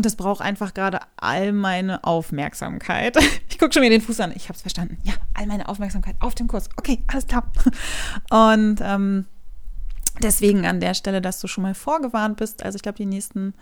und 0.00 0.06
das 0.06 0.16
braucht 0.16 0.40
einfach 0.40 0.72
gerade 0.72 1.00
all 1.16 1.52
meine 1.52 2.04
Aufmerksamkeit. 2.04 3.18
Ich 3.50 3.58
gucke 3.58 3.74
schon 3.74 3.82
mir 3.82 3.90
den 3.90 4.00
Fuß 4.00 4.20
an. 4.20 4.32
Ich 4.34 4.44
habe 4.44 4.54
es 4.54 4.62
verstanden. 4.62 4.96
Ja, 5.02 5.12
all 5.34 5.46
meine 5.46 5.68
Aufmerksamkeit 5.68 6.16
auf 6.20 6.34
dem 6.34 6.48
Kurs. 6.48 6.70
Okay, 6.78 7.04
alles 7.08 7.26
klar. 7.26 7.52
Und 8.30 8.80
ähm, 8.80 9.26
deswegen 10.22 10.64
an 10.64 10.80
der 10.80 10.94
Stelle, 10.94 11.20
dass 11.20 11.40
du 11.40 11.48
schon 11.48 11.60
mal 11.60 11.74
vorgewarnt 11.74 12.38
bist. 12.38 12.62
Also 12.62 12.76
ich 12.76 12.82
glaube, 12.82 12.96
die 12.96 13.04
nächsten 13.04 13.52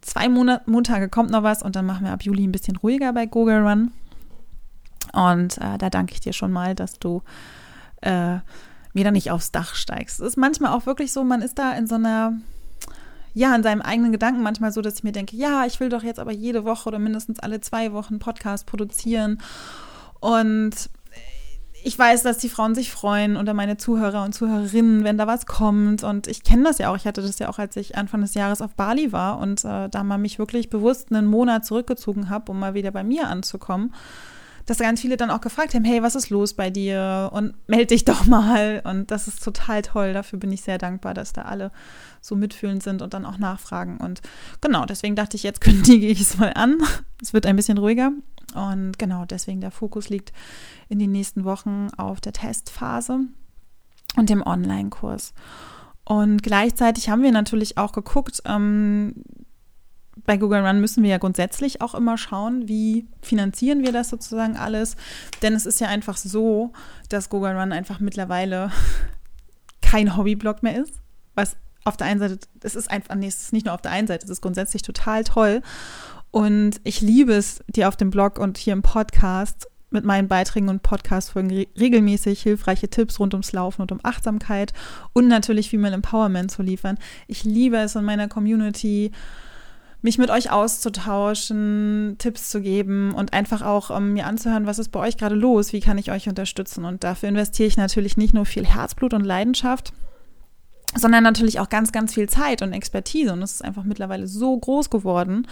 zwei 0.00 0.30
Monat, 0.30 0.66
Montage 0.66 1.10
kommt 1.10 1.28
noch 1.28 1.42
was 1.42 1.62
und 1.62 1.76
dann 1.76 1.84
machen 1.84 2.06
wir 2.06 2.12
ab 2.14 2.22
Juli 2.22 2.44
ein 2.44 2.52
bisschen 2.52 2.76
ruhiger 2.76 3.12
bei 3.12 3.26
Google 3.26 3.58
Run. 3.58 3.92
Und 5.12 5.58
äh, 5.58 5.76
da 5.76 5.90
danke 5.90 6.14
ich 6.14 6.20
dir 6.20 6.32
schon 6.32 6.50
mal, 6.50 6.74
dass 6.74 6.98
du 6.98 7.22
äh, 8.00 8.36
mir 8.94 9.04
da 9.04 9.10
nicht 9.10 9.30
aufs 9.30 9.52
Dach 9.52 9.74
steigst. 9.74 10.20
Es 10.20 10.28
ist 10.28 10.36
manchmal 10.38 10.72
auch 10.72 10.86
wirklich 10.86 11.12
so, 11.12 11.24
man 11.24 11.42
ist 11.42 11.58
da 11.58 11.72
in 11.72 11.86
so 11.86 11.96
einer 11.96 12.32
ja, 13.34 13.54
in 13.54 13.62
seinem 13.62 13.82
eigenen 13.82 14.12
Gedanken 14.12 14.42
manchmal 14.42 14.72
so, 14.72 14.80
dass 14.80 14.96
ich 14.96 15.04
mir 15.04 15.12
denke, 15.12 15.36
ja, 15.36 15.66
ich 15.66 15.80
will 15.80 15.88
doch 15.88 16.02
jetzt 16.02 16.18
aber 16.18 16.32
jede 16.32 16.64
Woche 16.64 16.88
oder 16.88 16.98
mindestens 16.98 17.38
alle 17.40 17.60
zwei 17.60 17.92
Wochen 17.92 18.18
Podcast 18.18 18.66
produzieren. 18.66 19.40
Und 20.20 20.90
ich 21.84 21.98
weiß, 21.98 22.22
dass 22.22 22.38
die 22.38 22.48
Frauen 22.48 22.74
sich 22.74 22.90
freuen 22.90 23.36
oder 23.36 23.54
meine 23.54 23.76
Zuhörer 23.76 24.24
und 24.24 24.34
Zuhörerinnen, 24.34 25.04
wenn 25.04 25.18
da 25.18 25.26
was 25.26 25.46
kommt. 25.46 26.02
Und 26.02 26.26
ich 26.26 26.42
kenne 26.42 26.64
das 26.64 26.78
ja 26.78 26.90
auch. 26.90 26.96
Ich 26.96 27.06
hatte 27.06 27.22
das 27.22 27.38
ja 27.38 27.48
auch, 27.48 27.58
als 27.58 27.76
ich 27.76 27.96
Anfang 27.96 28.20
des 28.20 28.34
Jahres 28.34 28.60
auf 28.60 28.74
Bali 28.74 29.12
war 29.12 29.38
und 29.38 29.64
äh, 29.64 29.88
da 29.88 30.02
mal 30.02 30.18
mich 30.18 30.38
wirklich 30.38 30.70
bewusst 30.70 31.12
einen 31.12 31.26
Monat 31.26 31.64
zurückgezogen 31.64 32.30
habe, 32.30 32.50
um 32.50 32.58
mal 32.58 32.74
wieder 32.74 32.90
bei 32.90 33.04
mir 33.04 33.28
anzukommen. 33.28 33.94
Dass 34.66 34.78
ganz 34.78 35.00
viele 35.00 35.16
dann 35.16 35.30
auch 35.30 35.40
gefragt 35.40 35.72
haben, 35.72 35.84
hey, 35.84 36.02
was 36.02 36.14
ist 36.14 36.28
los 36.28 36.52
bei 36.52 36.68
dir? 36.68 37.30
Und 37.32 37.54
melde 37.68 37.86
dich 37.86 38.04
doch 38.04 38.26
mal. 38.26 38.82
Und 38.84 39.10
das 39.10 39.28
ist 39.28 39.42
total 39.42 39.82
toll. 39.82 40.12
Dafür 40.12 40.38
bin 40.38 40.52
ich 40.52 40.62
sehr 40.62 40.78
dankbar, 40.78 41.14
dass 41.14 41.32
da 41.32 41.42
alle 41.42 41.70
so 42.20 42.36
mitfühlend 42.36 42.82
sind 42.82 43.02
und 43.02 43.14
dann 43.14 43.24
auch 43.24 43.38
nachfragen. 43.38 43.98
Und 43.98 44.20
genau, 44.60 44.84
deswegen 44.84 45.16
dachte 45.16 45.36
ich, 45.36 45.42
jetzt 45.42 45.60
kündige 45.60 46.06
ich 46.06 46.20
es 46.20 46.38
mal 46.38 46.52
an. 46.54 46.78
Es 47.20 47.32
wird 47.32 47.46
ein 47.46 47.56
bisschen 47.56 47.78
ruhiger. 47.78 48.12
Und 48.54 48.96
genau, 48.96 49.24
deswegen 49.24 49.60
der 49.60 49.72
Fokus 49.72 50.08
liegt 50.08 50.32
in 50.88 51.00
den 51.00 51.10
nächsten 51.10 51.44
Wochen 51.44 51.88
auf 51.96 52.20
der 52.20 52.32
Testphase 52.32 53.22
und 54.16 54.30
dem 54.30 54.40
Online-Kurs. 54.46 55.34
Und 56.04 56.44
gleichzeitig 56.44 57.10
haben 57.10 57.24
wir 57.24 57.32
natürlich 57.32 57.76
auch 57.76 57.90
geguckt, 57.90 58.40
ähm, 58.44 59.24
bei 60.24 60.36
Google 60.36 60.64
Run 60.64 60.80
müssen 60.80 61.02
wir 61.02 61.10
ja 61.10 61.18
grundsätzlich 61.18 61.80
auch 61.80 61.94
immer 61.94 62.18
schauen, 62.18 62.68
wie 62.68 63.06
finanzieren 63.22 63.82
wir 63.82 63.92
das 63.92 64.10
sozusagen 64.10 64.56
alles. 64.56 64.96
Denn 65.42 65.54
es 65.54 65.66
ist 65.66 65.80
ja 65.80 65.88
einfach 65.88 66.16
so, 66.16 66.72
dass 67.08 67.28
Google 67.30 67.56
Run 67.56 67.72
einfach 67.72 68.00
mittlerweile 68.00 68.70
kein 69.82 70.16
Hobbyblog 70.16 70.62
mehr 70.62 70.80
ist. 70.80 70.94
Was 71.34 71.56
auf 71.84 71.96
der 71.96 72.06
einen 72.06 72.20
Seite, 72.20 72.38
es 72.62 72.76
ist 72.76 72.90
einfach, 72.90 73.14
nee, 73.14 73.26
es 73.26 73.42
ist 73.42 73.52
nicht 73.52 73.66
nur 73.66 73.74
auf 73.74 73.82
der 73.82 73.92
einen 73.92 74.06
Seite, 74.06 74.24
es 74.24 74.30
ist 74.30 74.42
grundsätzlich 74.42 74.82
total 74.82 75.24
toll. 75.24 75.62
Und 76.30 76.80
ich 76.84 77.00
liebe 77.00 77.32
es, 77.32 77.60
dir 77.68 77.88
auf 77.88 77.96
dem 77.96 78.10
Blog 78.10 78.38
und 78.38 78.58
hier 78.58 78.74
im 78.74 78.82
Podcast 78.82 79.68
mit 79.90 80.04
meinen 80.04 80.28
Beiträgen 80.28 80.68
und 80.68 80.82
Podcast-Folgen 80.82 81.50
re 81.50 81.66
regelmäßig 81.78 82.42
hilfreiche 82.42 82.88
Tipps 82.88 83.18
rund 83.18 83.32
ums 83.32 83.52
Laufen 83.52 83.82
und 83.82 83.92
um 83.92 84.00
Achtsamkeit 84.02 84.72
und 85.14 85.28
natürlich 85.28 85.70
Female 85.70 85.94
Empowerment 85.94 86.50
zu 86.50 86.62
liefern. 86.62 86.98
Ich 87.26 87.44
liebe 87.44 87.78
es 87.78 87.94
in 87.94 88.04
meiner 88.04 88.28
Community, 88.28 89.12
mich 90.02 90.18
mit 90.18 90.30
euch 90.30 90.50
auszutauschen, 90.50 92.16
Tipps 92.18 92.50
zu 92.50 92.60
geben 92.60 93.14
und 93.14 93.32
einfach 93.32 93.62
auch 93.62 93.90
um, 93.90 94.12
mir 94.12 94.26
anzuhören, 94.26 94.66
was 94.66 94.78
ist 94.78 94.90
bei 94.90 95.00
euch 95.00 95.16
gerade 95.16 95.34
los, 95.34 95.72
wie 95.72 95.80
kann 95.80 95.98
ich 95.98 96.10
euch 96.10 96.28
unterstützen. 96.28 96.84
Und 96.84 97.02
dafür 97.02 97.28
investiere 97.28 97.66
ich 97.66 97.76
natürlich 97.76 98.16
nicht 98.16 98.34
nur 98.34 98.44
viel 98.44 98.66
Herzblut 98.66 99.14
und 99.14 99.24
Leidenschaft, 99.24 99.92
sondern 100.96 101.22
natürlich 101.22 101.60
auch 101.60 101.68
ganz, 101.68 101.92
ganz 101.92 102.14
viel 102.14 102.28
Zeit 102.28 102.62
und 102.62 102.72
Expertise. 102.72 103.32
Und 103.32 103.42
es 103.42 103.52
ist 103.52 103.64
einfach 103.64 103.84
mittlerweile 103.84 104.26
so 104.26 104.56
groß 104.56 104.90
geworden, 104.90 105.46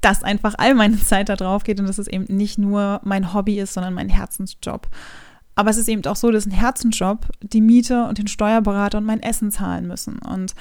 dass 0.00 0.22
einfach 0.22 0.54
all 0.58 0.74
meine 0.74 0.98
Zeit 0.98 1.28
da 1.28 1.36
drauf 1.36 1.64
geht 1.64 1.80
und 1.80 1.86
dass 1.86 1.98
es 1.98 2.08
eben 2.08 2.24
nicht 2.24 2.58
nur 2.58 3.00
mein 3.04 3.34
Hobby 3.34 3.58
ist, 3.58 3.74
sondern 3.74 3.94
mein 3.94 4.08
Herzensjob. 4.08 4.88
Aber 5.54 5.70
es 5.70 5.78
ist 5.78 5.88
eben 5.88 6.04
auch 6.04 6.16
so, 6.16 6.30
dass 6.30 6.46
ein 6.46 6.52
Herzensjob 6.52 7.26
die 7.40 7.62
Miete 7.62 8.04
und 8.04 8.18
den 8.18 8.28
Steuerberater 8.28 8.98
und 8.98 9.04
mein 9.04 9.22
Essen 9.22 9.50
zahlen 9.50 9.86
müssen. 9.86 10.18
Und 10.18 10.54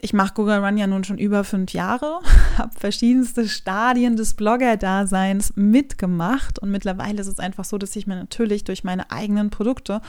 ich 0.00 0.12
mache 0.12 0.34
Google 0.34 0.64
Run 0.64 0.78
ja 0.78 0.86
nun 0.86 1.02
schon 1.02 1.18
über 1.18 1.42
fünf 1.42 1.72
Jahre, 1.72 2.20
habe 2.58 2.70
verschiedenste 2.78 3.48
Stadien 3.48 4.16
des 4.16 4.34
Blogger-Daseins 4.34 5.54
mitgemacht 5.56 6.60
und 6.60 6.70
mittlerweile 6.70 7.20
ist 7.20 7.26
es 7.26 7.40
einfach 7.40 7.64
so, 7.64 7.78
dass 7.78 7.96
ich 7.96 8.06
mir 8.06 8.14
natürlich 8.14 8.62
durch 8.62 8.84
meine 8.84 9.10
eigenen 9.10 9.50
Produkte 9.50 10.00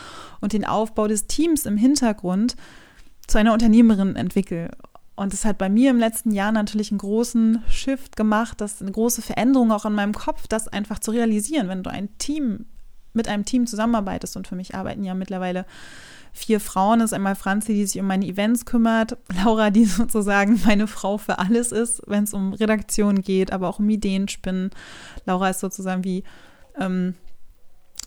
und 0.41 0.53
den 0.53 0.65
Aufbau 0.65 1.07
des 1.07 1.25
Teams 1.25 1.65
im 1.65 1.77
Hintergrund 1.77 2.55
zu 3.27 3.37
einer 3.37 3.53
Unternehmerin 3.53 4.15
entwickle. 4.15 4.71
Und 5.15 5.33
es 5.33 5.45
hat 5.45 5.57
bei 5.57 5.69
mir 5.69 5.89
im 5.89 5.97
letzten 5.97 6.31
Jahr 6.31 6.51
natürlich 6.51 6.91
einen 6.91 6.99
großen 6.99 7.63
Shift 7.69 8.15
gemacht, 8.15 8.61
das 8.61 8.81
eine 8.81 8.91
große 8.91 9.21
Veränderung 9.21 9.71
auch 9.71 9.85
in 9.85 9.93
meinem 9.93 10.13
Kopf, 10.13 10.47
das 10.47 10.67
einfach 10.67 10.99
zu 10.99 11.11
realisieren, 11.11 11.69
wenn 11.69 11.83
du 11.83 11.89
ein 11.89 12.15
Team 12.19 12.65
mit 13.13 13.27
einem 13.27 13.43
Team 13.43 13.65
zusammenarbeitest. 13.65 14.37
Und 14.37 14.47
für 14.47 14.55
mich 14.55 14.75
arbeiten 14.75 15.03
ja 15.03 15.15
mittlerweile 15.15 15.65
vier 16.33 16.59
Frauen. 16.59 16.99
Das 16.99 17.11
ist 17.11 17.13
einmal 17.13 17.35
Franzi, 17.35 17.73
die 17.73 17.85
sich 17.85 17.99
um 17.99 18.07
meine 18.07 18.25
Events 18.25 18.65
kümmert, 18.65 19.17
Laura, 19.43 19.71
die 19.71 19.85
sozusagen 19.85 20.61
meine 20.65 20.87
Frau 20.87 21.17
für 21.17 21.39
alles 21.39 21.71
ist, 21.71 22.01
wenn 22.05 22.23
es 22.23 22.33
um 22.33 22.53
Redaktion 22.53 23.21
geht, 23.21 23.51
aber 23.51 23.67
auch 23.67 23.79
um 23.79 23.89
Ideenspinnen. 23.89 24.69
Laura 25.25 25.49
ist 25.49 25.59
sozusagen 25.59 26.03
wie 26.03 26.23
ähm, 26.79 27.15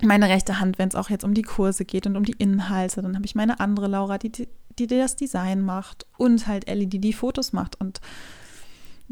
meine 0.00 0.28
rechte 0.28 0.60
Hand, 0.60 0.78
wenn 0.78 0.88
es 0.88 0.94
auch 0.94 1.10
jetzt 1.10 1.24
um 1.24 1.34
die 1.34 1.42
Kurse 1.42 1.84
geht 1.84 2.06
und 2.06 2.16
um 2.16 2.24
die 2.24 2.36
Inhalte. 2.38 3.02
Dann 3.02 3.16
habe 3.16 3.26
ich 3.26 3.34
meine 3.34 3.60
andere 3.60 3.88
Laura, 3.88 4.16
die, 4.16 4.30
die, 4.30 4.48
die 4.86 4.98
das 4.98 5.16
Design 5.16 5.62
macht 5.62 6.06
und 6.16 6.46
halt 6.46 6.68
Ellie, 6.68 6.86
die 6.86 6.98
die 6.98 7.12
Fotos 7.12 7.52
macht. 7.52 7.80
Und 7.80 8.00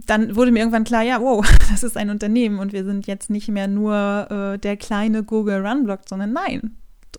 dann 0.07 0.37
wurde 0.37 0.53
mir 0.53 0.61
irgendwann 0.61 0.85
klar, 0.85 1.03
ja, 1.03 1.21
wow, 1.21 1.47
das 1.71 1.83
ist 1.83 1.97
ein 1.97 2.11
Unternehmen 2.11 2.59
und 2.59 2.73
wir 2.73 2.85
sind 2.85 3.07
jetzt 3.07 3.31
nicht 3.31 3.49
mehr 3.49 3.69
nur 3.69 4.31
äh, 4.31 4.59
der 4.59 4.77
kleine 4.77 5.23
Google 5.23 5.67
Run 5.67 5.85
Blog, 5.85 6.01
sondern 6.09 6.33
nein, 6.33 6.77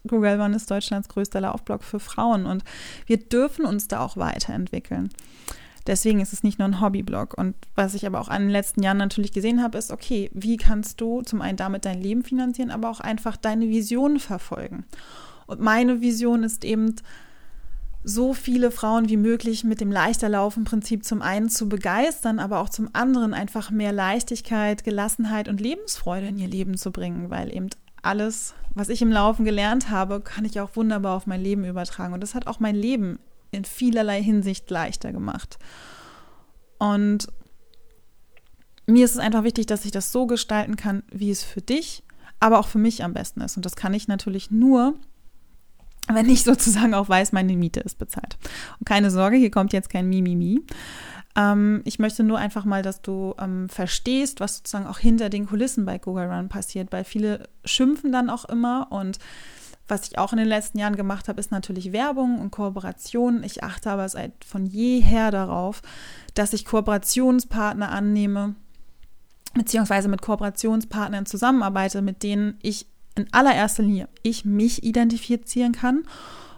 Google 0.07 0.41
Run 0.41 0.53
ist 0.53 0.71
Deutschlands 0.71 1.09
größter 1.09 1.41
Laufblog 1.41 1.83
für 1.83 1.99
Frauen 1.99 2.45
und 2.45 2.63
wir 3.05 3.17
dürfen 3.17 3.65
uns 3.65 3.87
da 3.87 3.99
auch 3.99 4.17
weiterentwickeln. 4.17 5.09
Deswegen 5.87 6.19
ist 6.19 6.33
es 6.33 6.43
nicht 6.43 6.59
nur 6.59 6.67
ein 6.67 6.81
Hobbyblog. 6.81 7.35
Und 7.35 7.55
was 7.73 7.95
ich 7.95 8.05
aber 8.05 8.21
auch 8.21 8.29
in 8.29 8.43
den 8.43 8.49
letzten 8.49 8.83
Jahren 8.83 8.97
natürlich 8.97 9.31
gesehen 9.31 9.63
habe, 9.63 9.77
ist, 9.77 9.91
okay, 9.91 10.29
wie 10.33 10.57
kannst 10.57 11.01
du 11.01 11.21
zum 11.23 11.41
einen 11.41 11.57
damit 11.57 11.85
dein 11.85 12.01
Leben 12.01 12.23
finanzieren, 12.23 12.69
aber 12.69 12.91
auch 12.91 12.99
einfach 12.99 13.37
deine 13.37 13.69
Vision 13.69 14.19
verfolgen. 14.19 14.85
Und 15.47 15.61
meine 15.61 15.99
Vision 16.01 16.43
ist 16.43 16.63
eben, 16.63 16.95
so 18.03 18.33
viele 18.33 18.71
Frauen 18.71 19.09
wie 19.09 19.17
möglich 19.17 19.63
mit 19.63 19.81
dem 19.81 19.91
Leichterlaufen-Prinzip 19.91 21.03
zum 21.03 21.21
einen 21.21 21.49
zu 21.49 21.67
begeistern, 21.67 22.39
aber 22.39 22.59
auch 22.59 22.69
zum 22.69 22.89
anderen 22.93 23.33
einfach 23.33 23.71
mehr 23.71 23.91
Leichtigkeit, 23.91 24.83
Gelassenheit 24.83 25.47
und 25.49 25.59
Lebensfreude 25.59 26.27
in 26.27 26.39
ihr 26.39 26.47
Leben 26.47 26.77
zu 26.77 26.91
bringen, 26.91 27.29
weil 27.29 27.53
eben 27.53 27.69
alles, 28.01 28.53
was 28.73 28.89
ich 28.89 29.01
im 29.01 29.11
Laufen 29.11 29.43
gelernt 29.43 29.89
habe, 29.89 30.21
kann 30.21 30.45
ich 30.45 30.59
auch 30.61 30.75
wunderbar 30.75 31.17
auf 31.17 31.27
mein 31.27 31.41
Leben 31.41 31.65
übertragen. 31.65 32.13
Und 32.13 32.21
das 32.21 32.35
hat 32.35 32.47
auch 32.47 32.59
mein 32.59 32.75
Leben 32.75 33.19
in 33.51 33.65
vielerlei 33.65 34.21
Hinsicht 34.21 34.69
leichter 34.69 35.11
gemacht. 35.11 35.59
Und 36.77 37.27
mir 38.85 39.05
ist 39.05 39.11
es 39.11 39.17
einfach 39.17 39.43
wichtig, 39.43 39.65
dass 39.65 39.85
ich 39.85 39.91
das 39.91 40.11
so 40.11 40.25
gestalten 40.25 40.75
kann, 40.75 41.03
wie 41.11 41.31
es 41.31 41.43
für 41.43 41.61
dich, 41.61 42.03
aber 42.39 42.59
auch 42.59 42.67
für 42.67 42.77
mich 42.77 43.03
am 43.03 43.13
besten 43.13 43.41
ist. 43.41 43.57
Und 43.57 43.65
das 43.65 43.75
kann 43.75 43.93
ich 43.93 44.07
natürlich 44.07 44.51
nur, 44.51 44.95
wenn 46.15 46.29
ich 46.29 46.43
sozusagen 46.43 46.93
auch 46.93 47.09
weiß, 47.09 47.31
meine 47.31 47.55
Miete 47.55 47.79
ist 47.81 47.97
bezahlt. 47.97 48.37
Und 48.79 48.85
keine 48.85 49.11
Sorge, 49.11 49.37
hier 49.37 49.51
kommt 49.51 49.73
jetzt 49.73 49.89
kein 49.89 50.09
Mimimi. 50.09 50.61
Ähm, 51.35 51.81
ich 51.85 51.99
möchte 51.99 52.23
nur 52.23 52.37
einfach 52.37 52.65
mal, 52.65 52.81
dass 52.81 53.01
du 53.01 53.35
ähm, 53.39 53.69
verstehst, 53.69 54.39
was 54.39 54.57
sozusagen 54.57 54.87
auch 54.87 54.99
hinter 54.99 55.29
den 55.29 55.47
Kulissen 55.47 55.85
bei 55.85 55.97
Google 55.97 56.25
Run 56.25 56.49
passiert, 56.49 56.91
weil 56.91 57.03
viele 57.03 57.47
schimpfen 57.65 58.11
dann 58.11 58.29
auch 58.29 58.45
immer 58.45 58.87
und 58.91 59.19
was 59.89 60.07
ich 60.07 60.19
auch 60.19 60.31
in 60.31 60.37
den 60.37 60.47
letzten 60.47 60.77
Jahren 60.77 60.95
gemacht 60.95 61.27
habe, 61.27 61.39
ist 61.39 61.51
natürlich 61.51 61.91
Werbung 61.91 62.39
und 62.39 62.51
Kooperation. 62.51 63.43
Ich 63.43 63.63
achte 63.63 63.89
aber 63.89 64.07
seit 64.07 64.45
von 64.45 64.67
jeher 64.67 65.31
darauf, 65.31 65.81
dass 66.35 66.53
ich 66.53 66.65
Kooperationspartner 66.65 67.89
annehme, 67.89 68.55
beziehungsweise 69.55 70.07
mit 70.07 70.21
Kooperationspartnern 70.21 71.25
zusammenarbeite, 71.25 72.03
mit 72.03 72.21
denen 72.21 72.59
ich 72.61 72.85
in 73.15 73.31
allererster 73.31 73.83
Linie 73.83 74.07
ich 74.23 74.45
mich 74.45 74.83
identifizieren 74.83 75.73
kann. 75.73 76.03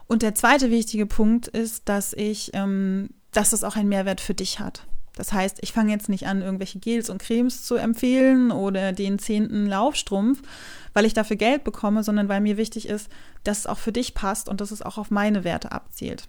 Und 0.08 0.22
der 0.22 0.36
zweite 0.36 0.70
wichtige 0.70 1.06
Punkt 1.06 1.48
ist, 1.48 1.88
dass 1.88 2.14
ich, 2.14 2.52
ähm, 2.54 3.10
dass 3.32 3.54
es 3.54 3.64
auch 3.64 3.76
einen 3.76 3.90
Mehrwert 3.90 4.22
für 4.22 4.34
dich 4.34 4.60
hat. 4.60 4.86
Das 5.16 5.34
heißt, 5.34 5.60
ich 5.62 5.72
fange 5.72 5.92
jetzt 5.92 6.10
nicht 6.10 6.28
an, 6.28 6.42
irgendwelche 6.42 6.80
Gels 6.80 7.10
und 7.10 7.22
Cremes 7.22 7.64
zu 7.64 7.76
empfehlen 7.76 8.52
oder 8.52 8.94
den 8.94 9.20
zehnten 9.20 9.68
Laufstrumpf, 9.68 10.42
weil 10.94 11.06
ich 11.06 11.14
dafür 11.14 11.36
Geld 11.36 11.64
bekomme, 11.64 12.04
sondern 12.04 12.30
weil 12.30 12.42
mir 12.42 12.58
wichtig 12.58 12.88
ist, 12.88 13.10
dass 13.44 13.60
es 13.60 13.68
auch 13.68 13.78
für 13.78 13.92
dich 13.92 14.14
passt 14.14 14.48
und 14.48 14.62
dass 14.62 14.72
es 14.72 14.82
auch 14.82 14.98
auf 14.98 15.12
meine 15.12 15.44
Werte 15.44 15.72
abzielt. 15.72 16.28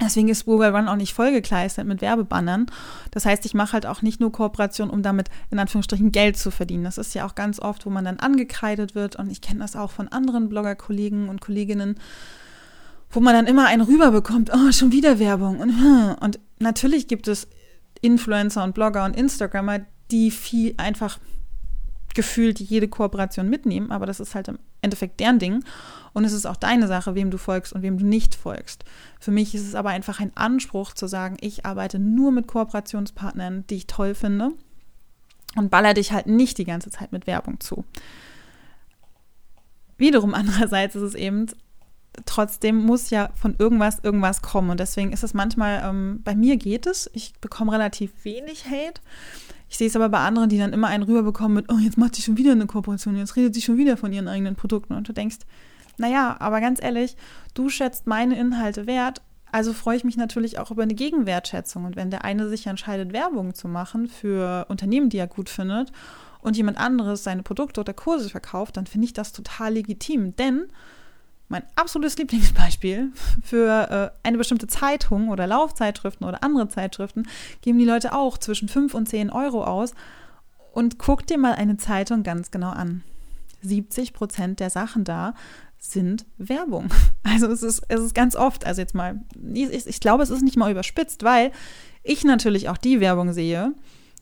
Deswegen 0.00 0.28
ist 0.28 0.44
Google 0.44 0.74
Run 0.74 0.88
auch 0.88 0.96
nicht 0.96 1.12
vollgekleistert 1.12 1.86
mit 1.86 2.00
Werbebannern. 2.00 2.66
Das 3.10 3.26
heißt, 3.26 3.44
ich 3.46 3.54
mache 3.54 3.72
halt 3.72 3.86
auch 3.86 4.00
nicht 4.00 4.20
nur 4.20 4.30
Kooperation, 4.30 4.90
um 4.90 5.02
damit 5.02 5.28
in 5.50 5.58
Anführungsstrichen 5.58 6.12
Geld 6.12 6.36
zu 6.36 6.50
verdienen. 6.50 6.84
Das 6.84 6.98
ist 6.98 7.14
ja 7.14 7.26
auch 7.26 7.34
ganz 7.34 7.58
oft, 7.58 7.84
wo 7.84 7.90
man 7.90 8.04
dann 8.04 8.20
angekreidet 8.20 8.94
wird. 8.94 9.16
Und 9.16 9.30
ich 9.30 9.40
kenne 9.40 9.60
das 9.60 9.74
auch 9.74 9.90
von 9.90 10.08
anderen 10.08 10.48
Blogger-Kollegen 10.48 11.28
und 11.28 11.40
Kolleginnen, 11.40 11.96
wo 13.10 13.20
man 13.20 13.34
dann 13.34 13.46
immer 13.46 13.66
einen 13.66 13.82
rüberbekommt, 13.82 14.50
oh, 14.54 14.70
schon 14.70 14.92
wieder 14.92 15.18
Werbung. 15.18 15.58
Und, 15.58 15.70
hm. 15.70 16.14
und 16.20 16.38
natürlich 16.60 17.08
gibt 17.08 17.26
es 17.26 17.48
Influencer 18.00 18.62
und 18.62 18.74
Blogger 18.74 19.04
und 19.04 19.16
Instagrammer, 19.16 19.80
die 20.10 20.30
viel 20.30 20.74
einfach 20.76 21.18
gefühlt 22.14 22.58
jede 22.60 22.88
Kooperation 22.88 23.48
mitnehmen, 23.48 23.90
aber 23.90 24.06
das 24.06 24.20
ist 24.20 24.34
halt 24.34 24.48
im 24.48 24.58
Endeffekt 24.82 25.20
deren 25.20 25.38
Ding. 25.38 25.64
Und 26.18 26.24
es 26.24 26.32
ist 26.32 26.46
auch 26.46 26.56
deine 26.56 26.88
Sache, 26.88 27.14
wem 27.14 27.30
du 27.30 27.38
folgst 27.38 27.72
und 27.72 27.82
wem 27.82 27.96
du 27.96 28.04
nicht 28.04 28.34
folgst. 28.34 28.84
Für 29.20 29.30
mich 29.30 29.54
ist 29.54 29.64
es 29.64 29.76
aber 29.76 29.90
einfach 29.90 30.18
ein 30.18 30.36
Anspruch 30.36 30.92
zu 30.92 31.06
sagen, 31.06 31.36
ich 31.40 31.64
arbeite 31.64 32.00
nur 32.00 32.32
mit 32.32 32.48
Kooperationspartnern, 32.48 33.64
die 33.68 33.76
ich 33.76 33.86
toll 33.86 34.16
finde 34.16 34.50
und 35.54 35.70
baller 35.70 35.94
dich 35.94 36.10
halt 36.10 36.26
nicht 36.26 36.58
die 36.58 36.64
ganze 36.64 36.90
Zeit 36.90 37.12
mit 37.12 37.28
Werbung 37.28 37.60
zu. 37.60 37.84
Wiederum 39.96 40.34
andererseits 40.34 40.96
ist 40.96 41.02
es 41.02 41.14
eben 41.14 41.46
trotzdem 42.26 42.84
muss 42.84 43.10
ja 43.10 43.30
von 43.36 43.54
irgendwas 43.56 44.00
irgendwas 44.02 44.42
kommen. 44.42 44.70
Und 44.70 44.80
deswegen 44.80 45.12
ist 45.12 45.22
es 45.22 45.34
manchmal, 45.34 45.88
ähm, 45.88 46.20
bei 46.24 46.34
mir 46.34 46.56
geht 46.56 46.86
es, 46.86 47.08
ich 47.12 47.34
bekomme 47.40 47.70
relativ 47.70 48.24
wenig 48.24 48.64
Hate. 48.64 49.00
Ich 49.68 49.78
sehe 49.78 49.86
es 49.86 49.94
aber 49.94 50.08
bei 50.08 50.18
anderen, 50.18 50.48
die 50.48 50.58
dann 50.58 50.72
immer 50.72 50.88
einen 50.88 51.04
rüberbekommen 51.04 51.54
mit, 51.54 51.72
oh, 51.72 51.78
jetzt 51.78 51.96
macht 51.96 52.16
sie 52.16 52.22
schon 52.22 52.36
wieder 52.36 52.50
eine 52.50 52.66
Kooperation, 52.66 53.16
jetzt 53.16 53.36
redet 53.36 53.54
sie 53.54 53.62
schon 53.62 53.76
wieder 53.76 53.96
von 53.96 54.12
ihren 54.12 54.26
eigenen 54.26 54.56
Produkten. 54.56 54.94
Und 54.94 55.08
du 55.08 55.12
denkst, 55.12 55.36
naja, 55.98 56.36
aber 56.38 56.60
ganz 56.60 56.82
ehrlich, 56.82 57.16
du 57.54 57.68
schätzt 57.68 58.06
meine 58.06 58.38
Inhalte 58.38 58.86
wert, 58.86 59.20
also 59.50 59.72
freue 59.72 59.96
ich 59.96 60.04
mich 60.04 60.16
natürlich 60.16 60.58
auch 60.58 60.70
über 60.70 60.82
eine 60.82 60.94
Gegenwertschätzung. 60.94 61.84
Und 61.84 61.96
wenn 61.96 62.10
der 62.10 62.24
eine 62.24 62.48
sich 62.48 62.66
entscheidet, 62.66 63.12
Werbung 63.12 63.54
zu 63.54 63.68
machen 63.68 64.06
für 64.06 64.66
Unternehmen, 64.68 65.08
die 65.08 65.18
er 65.18 65.26
gut 65.26 65.48
findet, 65.48 65.92
und 66.40 66.56
jemand 66.56 66.78
anderes 66.78 67.24
seine 67.24 67.42
Produkte 67.42 67.80
oder 67.80 67.92
Kurse 67.92 68.28
verkauft, 68.30 68.76
dann 68.76 68.86
finde 68.86 69.06
ich 69.06 69.12
das 69.12 69.32
total 69.32 69.74
legitim. 69.74 70.36
Denn 70.36 70.68
mein 71.48 71.62
absolutes 71.76 72.16
Lieblingsbeispiel 72.18 73.12
für 73.42 74.12
äh, 74.22 74.26
eine 74.26 74.38
bestimmte 74.38 74.66
Zeitung 74.66 75.30
oder 75.30 75.46
Laufzeitschriften 75.46 76.26
oder 76.26 76.44
andere 76.44 76.68
Zeitschriften 76.68 77.26
geben 77.62 77.78
die 77.78 77.84
Leute 77.84 78.12
auch 78.12 78.38
zwischen 78.38 78.68
5 78.68 78.94
und 78.94 79.08
10 79.08 79.30
Euro 79.30 79.64
aus. 79.64 79.94
Und 80.72 80.98
guck 80.98 81.26
dir 81.26 81.38
mal 81.38 81.54
eine 81.54 81.76
Zeitung 81.76 82.22
ganz 82.22 82.50
genau 82.50 82.70
an. 82.70 83.02
70 83.62 84.12
Prozent 84.12 84.60
der 84.60 84.70
Sachen 84.70 85.02
da 85.02 85.34
sind 85.78 86.26
Werbung. 86.36 86.88
Also 87.30 87.46
es 87.48 87.62
ist, 87.62 87.82
es 87.88 88.00
ist 88.00 88.14
ganz 88.14 88.34
oft, 88.34 88.64
also 88.64 88.80
jetzt 88.80 88.94
mal, 88.94 89.20
ich, 89.52 89.86
ich 89.86 90.00
glaube, 90.00 90.22
es 90.22 90.30
ist 90.30 90.42
nicht 90.42 90.56
mal 90.56 90.70
überspitzt, 90.70 91.24
weil 91.24 91.52
ich 92.02 92.24
natürlich 92.24 92.70
auch 92.70 92.78
die 92.78 93.00
Werbung 93.00 93.34
sehe, 93.34 93.74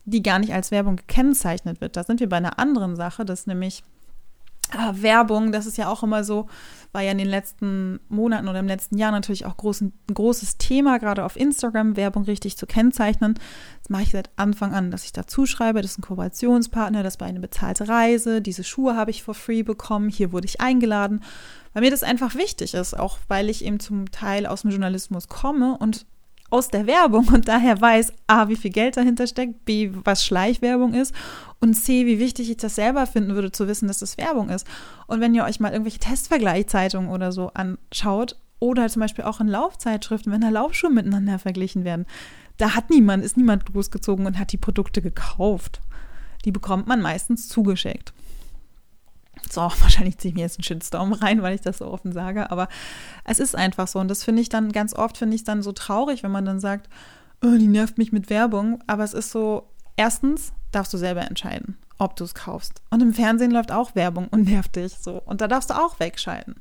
die 0.05 0.25
gar 0.25 0.41
nicht 0.41 0.53
als 0.53 0.73
Werbung 0.73 0.97
gekennzeichnet 0.97 1.81
wird. 1.81 1.97
Da 1.97 2.03
sind 2.03 2.19
wir 2.19 2.29
bei 2.29 2.39
einer 2.39 2.59
anderen 2.59 2.97
Sache, 2.97 3.25
das 3.25 3.47
nämlich 3.47 3.85
äh, 4.73 5.03
Werbung, 5.03 5.53
das 5.53 5.67
ist 5.67 5.79
ja 5.79 5.89
auch 5.89 6.03
immer 6.03 6.25
so, 6.25 6.47
war 6.93 7.03
ja 7.03 7.13
in 7.13 7.19
den 7.19 7.29
letzten 7.29 8.01
Monaten 8.09 8.49
oder 8.49 8.59
im 8.59 8.67
letzten 8.67 8.97
Jahr 8.97 9.13
natürlich 9.13 9.45
auch 9.45 9.57
groß, 9.57 9.83
ein 9.83 9.93
großes 10.13 10.57
Thema, 10.57 10.99
gerade 10.99 11.25
auf 11.25 11.37
Instagram, 11.37 11.97
Werbung 11.97 12.25
richtig 12.25 12.57
zu 12.57 12.67
kennzeichnen. 12.67 13.35
Das 13.83 13.91
mache 13.91 14.03
ich 14.03 14.11
seit 14.13 14.31
Anfang 14.37 14.73
an, 14.73 14.91
dass 14.91 15.05
ich 15.05 15.13
dazu 15.13 15.47
schreibe, 15.47 15.83
das 15.83 15.93
ist 15.93 15.99
ein 15.99 16.03
Kooperationspartner, 16.03 17.03
das 17.03 17.21
war 17.21 17.27
eine 17.27 17.41
bezahlte 17.41 17.89
Reise, 17.89 18.41
diese 18.41 18.65
Schuhe 18.65 18.97
habe 18.97 19.11
ich 19.11 19.23
for 19.23 19.35
free 19.35 19.63
bekommen, 19.63 20.09
hier 20.09 20.33
wurde 20.33 20.47
ich 20.47 20.61
eingeladen, 20.61 21.23
weil 21.75 21.83
mir 21.83 21.91
das 21.91 22.03
einfach 22.03 22.35
wichtig 22.35 22.75
ist, 22.75 22.99
auch 22.99 23.19
weil 23.29 23.51
ich 23.51 23.65
eben 23.65 23.81
zum 23.81 24.11
Teil 24.11 24.47
aus 24.47 24.63
dem 24.63 24.71
Journalismus 24.71 25.29
komme 25.29 25.77
und 25.79 26.07
aus 26.51 26.69
der 26.69 26.87
Werbung 26.87 27.29
und 27.29 27.49
daher 27.49 27.81
weiß, 27.81 28.13
A, 28.27 28.49
wie 28.49 28.57
viel 28.57 28.71
Geld 28.71 28.97
dahinter 28.97 29.27
steckt, 29.27 29.65
B, 29.65 29.91
was 30.05 30.25
Schleichwerbung 30.25 30.95
ist 30.95 31.15
und 31.61 31.75
C, 31.75 32.07
wie 32.07 32.19
wichtig 32.19 32.51
ich 32.51 32.57
das 32.57 32.77
selber 32.77 33.07
finden 33.07 33.35
würde, 33.35 33.53
zu 33.53 33.67
wissen, 33.69 33.89
dass 33.89 33.99
das 33.99 34.19
Werbung 34.19 34.49
ist. 34.51 34.67
Und 35.07 35.21
wenn 35.21 35.35
ihr 35.35 35.45
euch 35.45 35.61
mal 35.61 35.73
irgendwelche 35.73 35.99
Testvergleichzeitungen 35.99 37.11
oder 37.11 37.33
so 37.33 37.51
anschaut 37.55 38.37
oder 38.59 38.89
zum 38.89 39.01
Beispiel 39.01 39.25
auch 39.25 39.41
in 39.41 39.49
Laufzeitschriften, 39.49 40.33
wenn 40.33 40.41
da 40.41 40.49
Laufschuhe 40.49 40.91
miteinander 40.91 41.39
verglichen 41.39 41.85
werden, 41.85 42.07
da 42.59 42.75
hat 42.75 42.91
niemand, 42.91 43.25
ist 43.25 43.37
niemand 43.37 43.69
losgezogen 43.75 44.27
und 44.27 44.39
hat 44.39 44.53
die 44.53 44.57
Produkte 44.57 45.03
gekauft. 45.03 45.81
Die 46.45 46.53
bekommt 46.53 46.87
man 46.87 47.03
meistens 47.03 47.49
zugeschickt. 47.49 48.15
So, 49.51 49.61
wahrscheinlich 49.81 50.19
ziehe 50.19 50.31
ich 50.31 50.37
mir 50.37 50.43
jetzt 50.43 50.59
einen 50.59 50.65
Shitstorm 50.65 51.13
rein, 51.13 51.43
weil 51.43 51.55
ich 51.55 51.61
das 51.61 51.79
so 51.79 51.87
offen 51.87 52.13
sage, 52.13 52.51
aber 52.51 52.69
es 53.25 53.39
ist 53.39 53.55
einfach 53.57 53.89
so. 53.89 53.99
Und 53.99 54.09
das 54.09 54.25
finde 54.25 54.43
ich 54.43 54.49
dann 54.49 54.73
ganz 54.73 54.95
oft, 54.95 55.19
finde 55.19 55.37
ich 55.37 55.45
dann 55.45 55.63
so 55.63 55.73
traurig, 55.73 56.23
wenn 56.23 56.31
man 56.31 56.45
dann 56.45 56.61
sagt, 56.61 56.89
oh, 57.43 57.57
die 57.59 57.67
nervt 57.67 57.99
mich 57.99 58.13
mit 58.13 58.31
Werbung. 58.31 58.83
Aber 58.87 59.05
es 59.05 59.15
ist 59.15 59.31
so, 59.31 59.69
erstens 59.97 60.53
darfst 60.73 60.93
du 60.93 60.99
selber 60.99 61.23
entscheiden, 61.23 61.77
ob 61.99 62.17
du 62.17 62.25
es 62.25 62.35
kaufst. 62.35 62.83
Und 62.91 63.03
im 63.03 63.15
Fernsehen 63.15 63.51
läuft 63.51 63.73
auch 63.73 63.95
Werbung 63.95 64.29
und 64.29 64.45
nervt 64.45 64.77
dich 64.77 64.95
so. 64.99 65.23
Und 65.25 65.41
da 65.41 65.49
darfst 65.49 65.71
du 65.71 65.75
auch 65.75 66.01
wegschalten. 66.01 66.57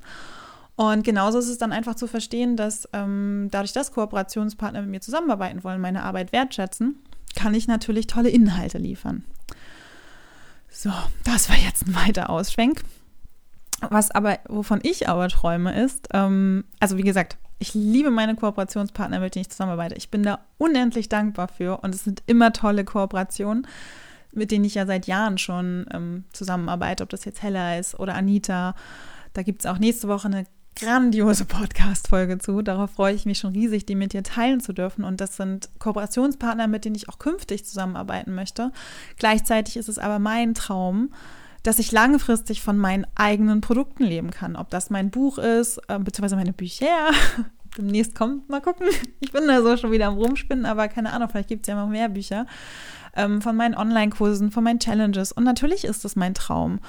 Und 0.75 1.03
genauso 1.03 1.39
ist 1.39 1.47
es 1.47 1.57
dann 1.57 1.71
einfach 1.71 1.95
zu 1.95 2.07
verstehen, 2.07 2.57
dass 2.57 2.89
ähm, 2.91 3.48
dadurch, 3.50 3.71
dass 3.71 3.93
Kooperationspartner 3.93 4.81
mit 4.81 4.89
mir 4.91 5.01
zusammenarbeiten 5.01 5.63
wollen, 5.63 5.79
meine 5.79 6.03
Arbeit 6.03 6.33
wertschätzen, 6.33 6.95
kann 7.35 7.53
ich 7.53 7.67
natürlich 7.67 8.07
tolle 8.07 8.29
Inhalte 8.29 8.77
liefern. 8.77 9.24
So, 10.77 10.92
das 11.24 11.50
war 11.50 11.55
jetzt 11.55 11.88
ein 11.88 11.96
weiter 11.96 12.29
Ausschwenk. 12.29 12.83
Was 13.79 14.11
aber, 14.11 14.40
wovon 14.50 14.81
ich 14.83 15.07
aber 15.07 15.29
träume, 15.29 15.74
ist, 15.81 16.09
ähm, 16.14 16.66
also 16.81 16.98
wie 16.98 17.03
gesagt, 17.03 17.38
ich 17.59 17.74
liebe 17.74 18.11
meine 18.11 18.35
Kooperationspartner, 18.35 19.22
mit 19.22 19.35
denen 19.35 19.44
ich 19.44 19.50
zusammenarbeite. 19.50 19.96
Ich 19.96 20.11
bin 20.11 20.22
da 20.22 20.40
unendlich 20.57 21.07
dankbar 21.07 21.48
für 21.48 21.77
und 21.81 21.96
es 21.96 22.03
sind 22.03 22.24
immer 22.25 22.51
tolle 22.51 22.83
Kooperationen, 22.83 23.66
mit 24.33 24.51
denen 24.51 24.66
ich 24.66 24.75
ja 24.75 24.85
seit 24.85 25.07
Jahren 25.07 25.38
schon 25.38 25.85
ähm, 25.94 26.25
zusammenarbeite, 26.33 27.03
ob 27.03 27.09
das 27.09 27.24
jetzt 27.24 27.42
Hella 27.42 27.77
ist 27.77 27.98
oder 27.98 28.16
Anita. 28.16 28.75
Da 29.31 29.44
gibt 29.44 29.61
es 29.64 29.72
auch 29.72 29.79
nächste 29.79 30.09
Woche 30.09 30.27
eine 30.27 30.46
grandiose 30.75 31.46
Podcast-Folge 31.46 32.38
zu. 32.38 32.61
Darauf 32.61 32.92
freue 32.92 33.14
ich 33.14 33.25
mich 33.25 33.40
schon 33.40 33.53
riesig, 33.53 33.85
die 33.85 33.96
mit 33.96 34.14
dir 34.14 34.24
teilen 34.24 34.59
zu 34.59 34.74
dürfen. 34.74 35.03
Und 35.03 35.22
das 35.22 35.38
sind 35.38 35.70
Kooperationspartner, 35.79 36.68
mit 36.68 36.85
denen 36.85 36.96
ich 36.96 37.07
auch 37.09 37.18
künftig 37.18 37.66
zusammenarbeiten 37.66 38.35
möchte. 38.35 38.72
Gleichzeitig 39.18 39.77
ist 39.77 39.90
es 39.90 39.98
aber 39.98 40.20
mein 40.20 40.53
Traum, 40.53 41.14
dass 41.64 41.79
ich 41.79 41.92
langfristig 41.92 42.61
von 42.61 42.77
meinen 42.77 43.07
eigenen 43.16 43.61
Produkten 43.61 44.03
leben 44.03 44.31
kann. 44.31 44.55
Ob 44.55 44.70
das 44.70 44.90
mein 44.90 45.09
Buch 45.11 45.38
ist, 45.38 45.79
äh, 45.88 45.98
beziehungsweise 45.98 46.35
meine 46.35 46.53
Bücher. 46.53 47.11
Demnächst 47.77 48.16
kommt, 48.16 48.50
mal 48.50 48.61
gucken. 48.61 48.88
Ich 49.20 49.31
bin 49.31 49.48
da 49.48 49.61
so 49.61 49.75
schon 49.75 49.92
wieder 49.92 50.07
am 50.07 50.18
Rumspinnen, 50.18 50.66
aber 50.66 50.88
keine 50.88 51.11
Ahnung, 51.11 51.29
vielleicht 51.29 51.50
gibt 51.50 51.66
es 51.66 51.68
ja 51.68 51.75
noch 51.75 51.90
mehr 51.90 52.09
Bücher. 52.09 52.46
Ähm, 53.16 53.42
von 53.42 53.55
meinen 53.55 53.75
Online-Kursen, 53.75 54.51
von 54.51 54.64
meinen 54.64 54.79
Challenges. 54.79 55.31
Und 55.31 55.46
natürlich 55.46 55.85
ist 55.85 56.05
das 56.05 56.16
mein 56.16 56.33
Traum, 56.33 56.79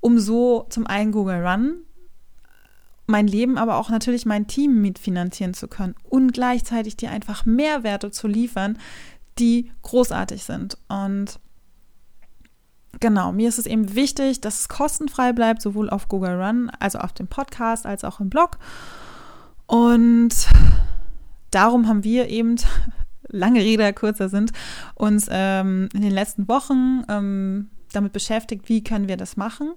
um 0.00 0.18
so 0.18 0.66
zum 0.70 0.86
einen 0.86 1.12
Google 1.12 1.46
Run 1.46 1.74
mein 3.12 3.28
Leben, 3.28 3.58
aber 3.58 3.76
auch 3.76 3.90
natürlich 3.90 4.26
mein 4.26 4.48
Team 4.48 4.80
mitfinanzieren 4.80 5.54
zu 5.54 5.68
können 5.68 5.94
und 6.08 6.32
gleichzeitig 6.32 6.96
dir 6.96 7.10
einfach 7.10 7.46
Mehrwerte 7.46 8.10
zu 8.10 8.26
liefern, 8.26 8.78
die 9.38 9.70
großartig 9.82 10.42
sind. 10.42 10.78
Und 10.88 11.38
genau, 12.98 13.30
mir 13.30 13.48
ist 13.48 13.58
es 13.58 13.66
eben 13.66 13.94
wichtig, 13.94 14.40
dass 14.40 14.60
es 14.60 14.68
kostenfrei 14.68 15.32
bleibt, 15.32 15.62
sowohl 15.62 15.90
auf 15.90 16.08
Google 16.08 16.42
Run, 16.42 16.70
also 16.80 16.98
auf 16.98 17.12
dem 17.12 17.28
Podcast, 17.28 17.86
als 17.86 18.02
auch 18.02 18.18
im 18.18 18.30
Blog. 18.30 18.58
Und 19.66 20.34
darum 21.50 21.86
haben 21.86 22.02
wir 22.02 22.28
eben, 22.28 22.56
lange 23.28 23.60
Rede, 23.60 23.92
kurzer 23.92 24.28
sind, 24.28 24.52
uns 24.94 25.26
ähm, 25.30 25.88
in 25.94 26.00
den 26.00 26.12
letzten 26.12 26.48
Wochen 26.48 27.04
ähm, 27.08 27.70
damit 27.92 28.12
beschäftigt, 28.12 28.68
wie 28.68 28.82
können 28.82 29.08
wir 29.08 29.16
das 29.16 29.36
machen, 29.36 29.72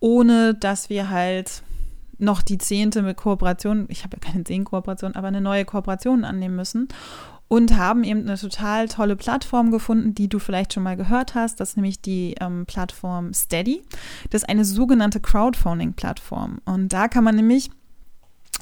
ohne 0.00 0.54
dass 0.54 0.88
wir 0.88 1.10
halt 1.10 1.62
noch 2.18 2.42
die 2.42 2.58
zehnte 2.58 3.02
mit 3.02 3.16
Kooperation, 3.16 3.86
ich 3.88 4.04
habe 4.04 4.16
ja 4.16 4.30
keine 4.30 4.44
zehn 4.44 4.64
Kooperationen, 4.64 5.16
aber 5.16 5.28
eine 5.28 5.40
neue 5.40 5.64
Kooperation 5.64 6.24
annehmen 6.24 6.56
müssen 6.56 6.88
und 7.48 7.76
haben 7.76 8.04
eben 8.04 8.20
eine 8.20 8.38
total 8.38 8.88
tolle 8.88 9.16
Plattform 9.16 9.70
gefunden, 9.70 10.14
die 10.14 10.28
du 10.28 10.38
vielleicht 10.38 10.72
schon 10.72 10.82
mal 10.82 10.96
gehört 10.96 11.34
hast. 11.34 11.60
Das 11.60 11.70
ist 11.70 11.76
nämlich 11.76 12.00
die 12.00 12.34
ähm, 12.40 12.66
Plattform 12.66 13.34
Steady. 13.34 13.82
Das 14.30 14.42
ist 14.42 14.48
eine 14.48 14.64
sogenannte 14.64 15.20
Crowdfunding-Plattform. 15.20 16.60
Und 16.64 16.92
da 16.92 17.08
kann 17.08 17.24
man 17.24 17.36
nämlich 17.36 17.70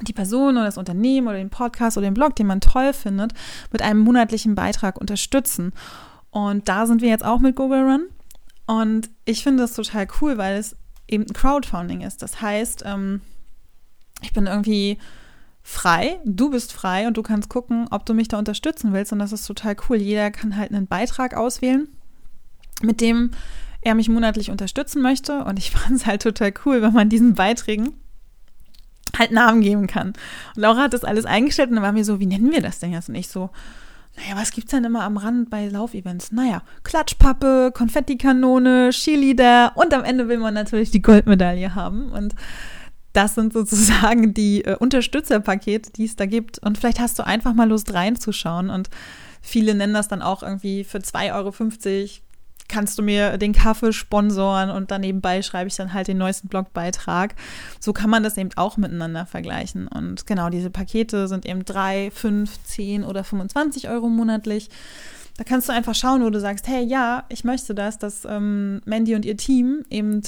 die 0.02 0.12
Person 0.12 0.56
oder 0.56 0.66
das 0.66 0.78
Unternehmen 0.78 1.28
oder 1.28 1.36
den 1.36 1.50
Podcast 1.50 1.96
oder 1.96 2.06
den 2.06 2.14
Blog, 2.14 2.34
den 2.36 2.46
man 2.46 2.60
toll 2.60 2.92
findet, 2.92 3.32
mit 3.70 3.82
einem 3.82 4.00
monatlichen 4.00 4.54
Beitrag 4.54 5.00
unterstützen. 5.00 5.72
Und 6.30 6.68
da 6.68 6.86
sind 6.86 7.02
wir 7.02 7.08
jetzt 7.08 7.24
auch 7.24 7.40
mit 7.40 7.56
Google 7.56 7.82
Run. 7.82 8.06
Und 8.66 9.10
ich 9.24 9.42
finde 9.42 9.62
das 9.62 9.74
total 9.74 10.08
cool, 10.20 10.38
weil 10.38 10.56
es 10.56 10.76
eben 11.08 11.26
Crowdfunding 11.26 12.00
ist. 12.00 12.22
Das 12.22 12.40
heißt, 12.40 12.82
ähm, 12.86 13.20
ich 14.22 14.32
bin 14.32 14.46
irgendwie 14.46 14.98
frei, 15.62 16.18
du 16.24 16.50
bist 16.50 16.72
frei 16.72 17.06
und 17.06 17.16
du 17.16 17.22
kannst 17.22 17.48
gucken, 17.48 17.86
ob 17.90 18.04
du 18.04 18.14
mich 18.14 18.28
da 18.28 18.38
unterstützen 18.38 18.92
willst. 18.92 19.12
Und 19.12 19.20
das 19.20 19.32
ist 19.32 19.46
total 19.46 19.76
cool. 19.88 19.96
Jeder 19.96 20.30
kann 20.30 20.56
halt 20.56 20.72
einen 20.72 20.86
Beitrag 20.86 21.34
auswählen, 21.34 21.88
mit 22.82 23.00
dem 23.00 23.30
er 23.80 23.94
mich 23.94 24.08
monatlich 24.08 24.50
unterstützen 24.50 25.02
möchte. 25.02 25.44
Und 25.44 25.58
ich 25.58 25.70
fand 25.72 25.96
es 25.96 26.06
halt 26.06 26.22
total 26.22 26.52
cool, 26.64 26.82
wenn 26.82 26.92
man 26.92 27.08
diesen 27.08 27.34
Beiträgen 27.34 27.94
halt 29.18 29.30
Namen 29.30 29.60
geben 29.60 29.86
kann. 29.86 30.08
Und 30.08 30.62
Laura 30.62 30.82
hat 30.82 30.94
das 30.94 31.04
alles 31.04 31.26
eingestellt 31.26 31.68
und 31.68 31.76
dann 31.76 31.84
war 31.84 31.92
mir 31.92 32.04
so, 32.04 32.18
wie 32.18 32.26
nennen 32.26 32.50
wir 32.50 32.62
das 32.62 32.78
denn 32.78 32.92
jetzt? 32.92 33.08
Und 33.08 33.14
ich 33.14 33.28
so, 33.28 33.50
naja, 34.16 34.36
was 34.36 34.52
gibt's 34.52 34.70
denn 34.70 34.84
immer 34.84 35.02
am 35.02 35.16
Rand 35.16 35.50
bei 35.50 35.68
Laufevents? 35.68 36.32
Naja, 36.32 36.62
Klatschpappe, 36.82 37.72
Konfettikanone, 37.74 38.90
Cheerleader 38.90 39.72
und 39.74 39.94
am 39.94 40.04
Ende 40.04 40.28
will 40.28 40.38
man 40.38 40.54
natürlich 40.54 40.90
die 40.90 41.02
Goldmedaille 41.02 41.74
haben. 41.74 42.10
Und 42.10 42.34
das 43.12 43.34
sind 43.34 43.52
sozusagen 43.52 44.34
die 44.34 44.64
äh, 44.64 44.76
Unterstützerpakete, 44.76 45.92
die 45.92 46.04
es 46.04 46.16
da 46.16 46.26
gibt. 46.26 46.58
Und 46.58 46.78
vielleicht 46.78 47.00
hast 47.00 47.18
du 47.18 47.26
einfach 47.26 47.54
mal 47.54 47.68
Lust 47.68 47.92
reinzuschauen. 47.92 48.70
Und 48.70 48.90
viele 49.40 49.74
nennen 49.74 49.94
das 49.94 50.08
dann 50.08 50.22
auch 50.22 50.42
irgendwie 50.42 50.84
für 50.84 50.98
2,50 50.98 51.34
Euro 51.34 51.52
kannst 52.72 52.98
du 52.98 53.02
mir 53.02 53.36
den 53.36 53.52
Kaffee 53.52 53.92
sponsoren 53.92 54.70
und 54.70 54.90
dann 54.90 55.02
nebenbei 55.02 55.42
schreibe 55.42 55.68
ich 55.68 55.76
dann 55.76 55.92
halt 55.92 56.08
den 56.08 56.16
neuesten 56.16 56.48
Blogbeitrag. 56.48 57.34
So 57.78 57.92
kann 57.92 58.08
man 58.08 58.22
das 58.22 58.38
eben 58.38 58.50
auch 58.56 58.78
miteinander 58.78 59.26
vergleichen. 59.26 59.88
Und 59.88 60.26
genau, 60.26 60.48
diese 60.48 60.70
Pakete 60.70 61.28
sind 61.28 61.44
eben 61.44 61.66
3, 61.66 62.10
5, 62.10 62.64
10 62.64 63.04
oder 63.04 63.24
25 63.24 63.90
Euro 63.90 64.08
monatlich. 64.08 64.70
Da 65.36 65.44
kannst 65.44 65.68
du 65.68 65.72
einfach 65.72 65.94
schauen, 65.94 66.24
wo 66.24 66.30
du 66.30 66.40
sagst, 66.40 66.66
hey, 66.66 66.82
ja, 66.82 67.24
ich 67.28 67.44
möchte 67.44 67.74
das, 67.74 67.98
dass 67.98 68.24
ähm, 68.24 68.80
Mandy 68.84 69.14
und 69.14 69.24
ihr 69.24 69.36
Team 69.36 69.84
eben 69.90 70.22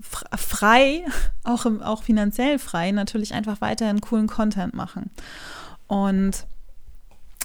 frei, 0.00 1.04
auch, 1.44 1.66
im, 1.66 1.82
auch 1.82 2.02
finanziell 2.02 2.58
frei, 2.58 2.90
natürlich 2.92 3.34
einfach 3.34 3.60
weiterhin 3.60 4.00
coolen 4.00 4.26
Content 4.26 4.74
machen. 4.74 5.10
Und 5.86 6.46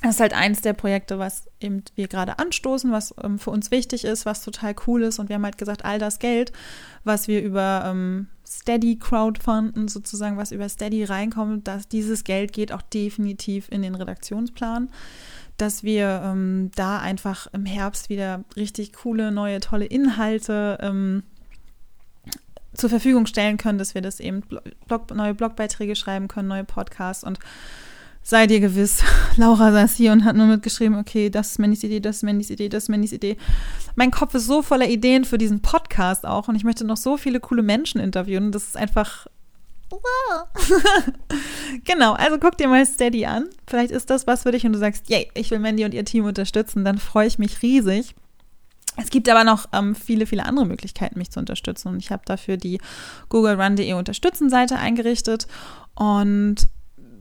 das 0.02 0.16
ist 0.16 0.20
halt 0.20 0.34
eins 0.34 0.62
der 0.62 0.74
Projekte, 0.74 1.20
was 1.20 1.46
eben 1.60 1.84
wir 1.96 2.08
gerade 2.08 2.40
anstoßen, 2.40 2.92
was 2.92 3.14
ähm, 3.24 3.38
für 3.38 3.52
uns 3.52 3.70
wichtig 3.70 4.04
ist, 4.04 4.26
was 4.26 4.44
total 4.44 4.74
cool 4.88 5.04
ist. 5.04 5.20
Und 5.20 5.30
wir 5.30 5.36
haben 5.36 5.46
halt 5.46 5.60
gesagt, 5.60 5.86
all 5.86 6.00
das 6.00 6.18
Geld, 6.18 6.52
was 7.04 7.28
wir 7.28 7.44
über 7.44 7.84
ähm, 7.86 8.28
Steady 8.48 8.98
crowdfunden, 8.98 9.88
sozusagen, 9.88 10.38
was 10.38 10.52
über 10.52 10.68
Steady 10.70 11.04
reinkommt, 11.04 11.68
dass 11.68 11.88
dieses 11.88 12.24
Geld 12.24 12.52
geht 12.52 12.72
auch 12.72 12.82
definitiv 12.82 13.68
in 13.70 13.84
den 13.84 13.94
Redaktionsplan, 13.94 14.90
dass 15.58 15.84
wir 15.84 16.22
ähm, 16.26 16.72
da 16.74 17.00
einfach 17.00 17.46
im 17.54 17.66
Herbst 17.66 18.10
wieder 18.10 18.44
richtig 18.56 18.94
coole, 18.94 19.32
neue, 19.32 19.60
tolle 19.60 19.86
Inhalte 19.86 20.80
ähm, 20.82 21.22
zur 22.74 22.90
Verfügung 22.90 23.26
stellen 23.26 23.58
können, 23.58 23.78
dass 23.78 23.96
wir 23.96 24.02
das 24.02 24.20
eben 24.20 24.42
Blog, 24.88 25.14
neue 25.14 25.34
Blogbeiträge 25.34 25.96
schreiben 25.96 26.28
können, 26.28 26.48
neue 26.48 26.64
Podcasts 26.64 27.24
und 27.24 27.40
sei 28.24 28.48
dir 28.48 28.60
gewiss, 28.60 29.04
Laura 29.38 29.72
saß 29.72 29.96
hier 29.96 30.12
und 30.12 30.24
hat 30.24 30.36
nur 30.36 30.48
mitgeschrieben, 30.48 30.98
okay, 30.98 31.30
das 31.30 31.52
ist 31.52 31.60
Mandys 31.60 31.84
Idee, 31.84 32.00
das 32.00 32.18
ist 32.18 32.24
Mandys 32.24 32.50
Idee, 32.50 32.70
das 32.70 32.84
ist 32.84 32.90
Mandys 32.90 33.12
Idee. 33.12 33.38
Mein 33.96 34.12
Kopf 34.12 34.34
ist 34.36 34.46
so 34.46 34.62
voller 34.62 34.88
Ideen 34.88 35.26
für 35.26 35.38
diesen 35.38 35.62
Podcast 35.62 36.26
auch 36.26 36.48
und 36.48 36.56
ich 36.56 36.64
möchte 36.64 36.86
noch 36.86 36.98
so 36.98 37.18
viele 37.18 37.40
coole 37.40 37.64
Menschen 37.64 38.00
interviewen. 38.00 38.52
Das 38.52 38.64
ist 38.64 38.78
einfach. 38.78 39.28
genau, 41.84 42.14
also 42.14 42.38
guck 42.40 42.58
dir 42.58 42.70
mal 42.70 42.86
Steady 42.86 43.26
an. 43.26 43.50
Vielleicht 43.68 43.92
ist 43.92 44.10
das 44.10 44.26
was 44.26 44.44
für 44.44 44.52
dich 44.52 44.66
und 44.66 44.72
du 44.72 44.80
sagst, 44.80 45.10
yay, 45.10 45.30
ich 45.34 45.52
will 45.52 45.60
Mandy 45.60 45.84
und 45.84 45.94
ihr 45.94 46.06
Team 46.06 46.24
unterstützen, 46.24 46.86
dann 46.86 46.98
freue 46.98 47.28
ich 47.28 47.40
mich 47.40 47.62
riesig. 47.62 48.16
Es 48.98 49.10
gibt 49.10 49.30
aber 49.30 49.44
noch 49.44 49.68
ähm, 49.74 49.96
viele, 49.96 50.26
viele 50.26 50.46
andere 50.46 50.66
Möglichkeiten, 50.66 51.18
mich 51.18 51.32
zu 51.32 51.40
unterstützen. 51.40 51.90
Und 51.90 52.00
ich 52.00 52.12
habe 52.12 52.24
dafür 52.26 52.58
die 52.58 52.80
GoogleRun.de 53.30 53.94
Unterstützen-Seite 53.94 54.78
eingerichtet. 54.78 55.48
Und 55.96 56.68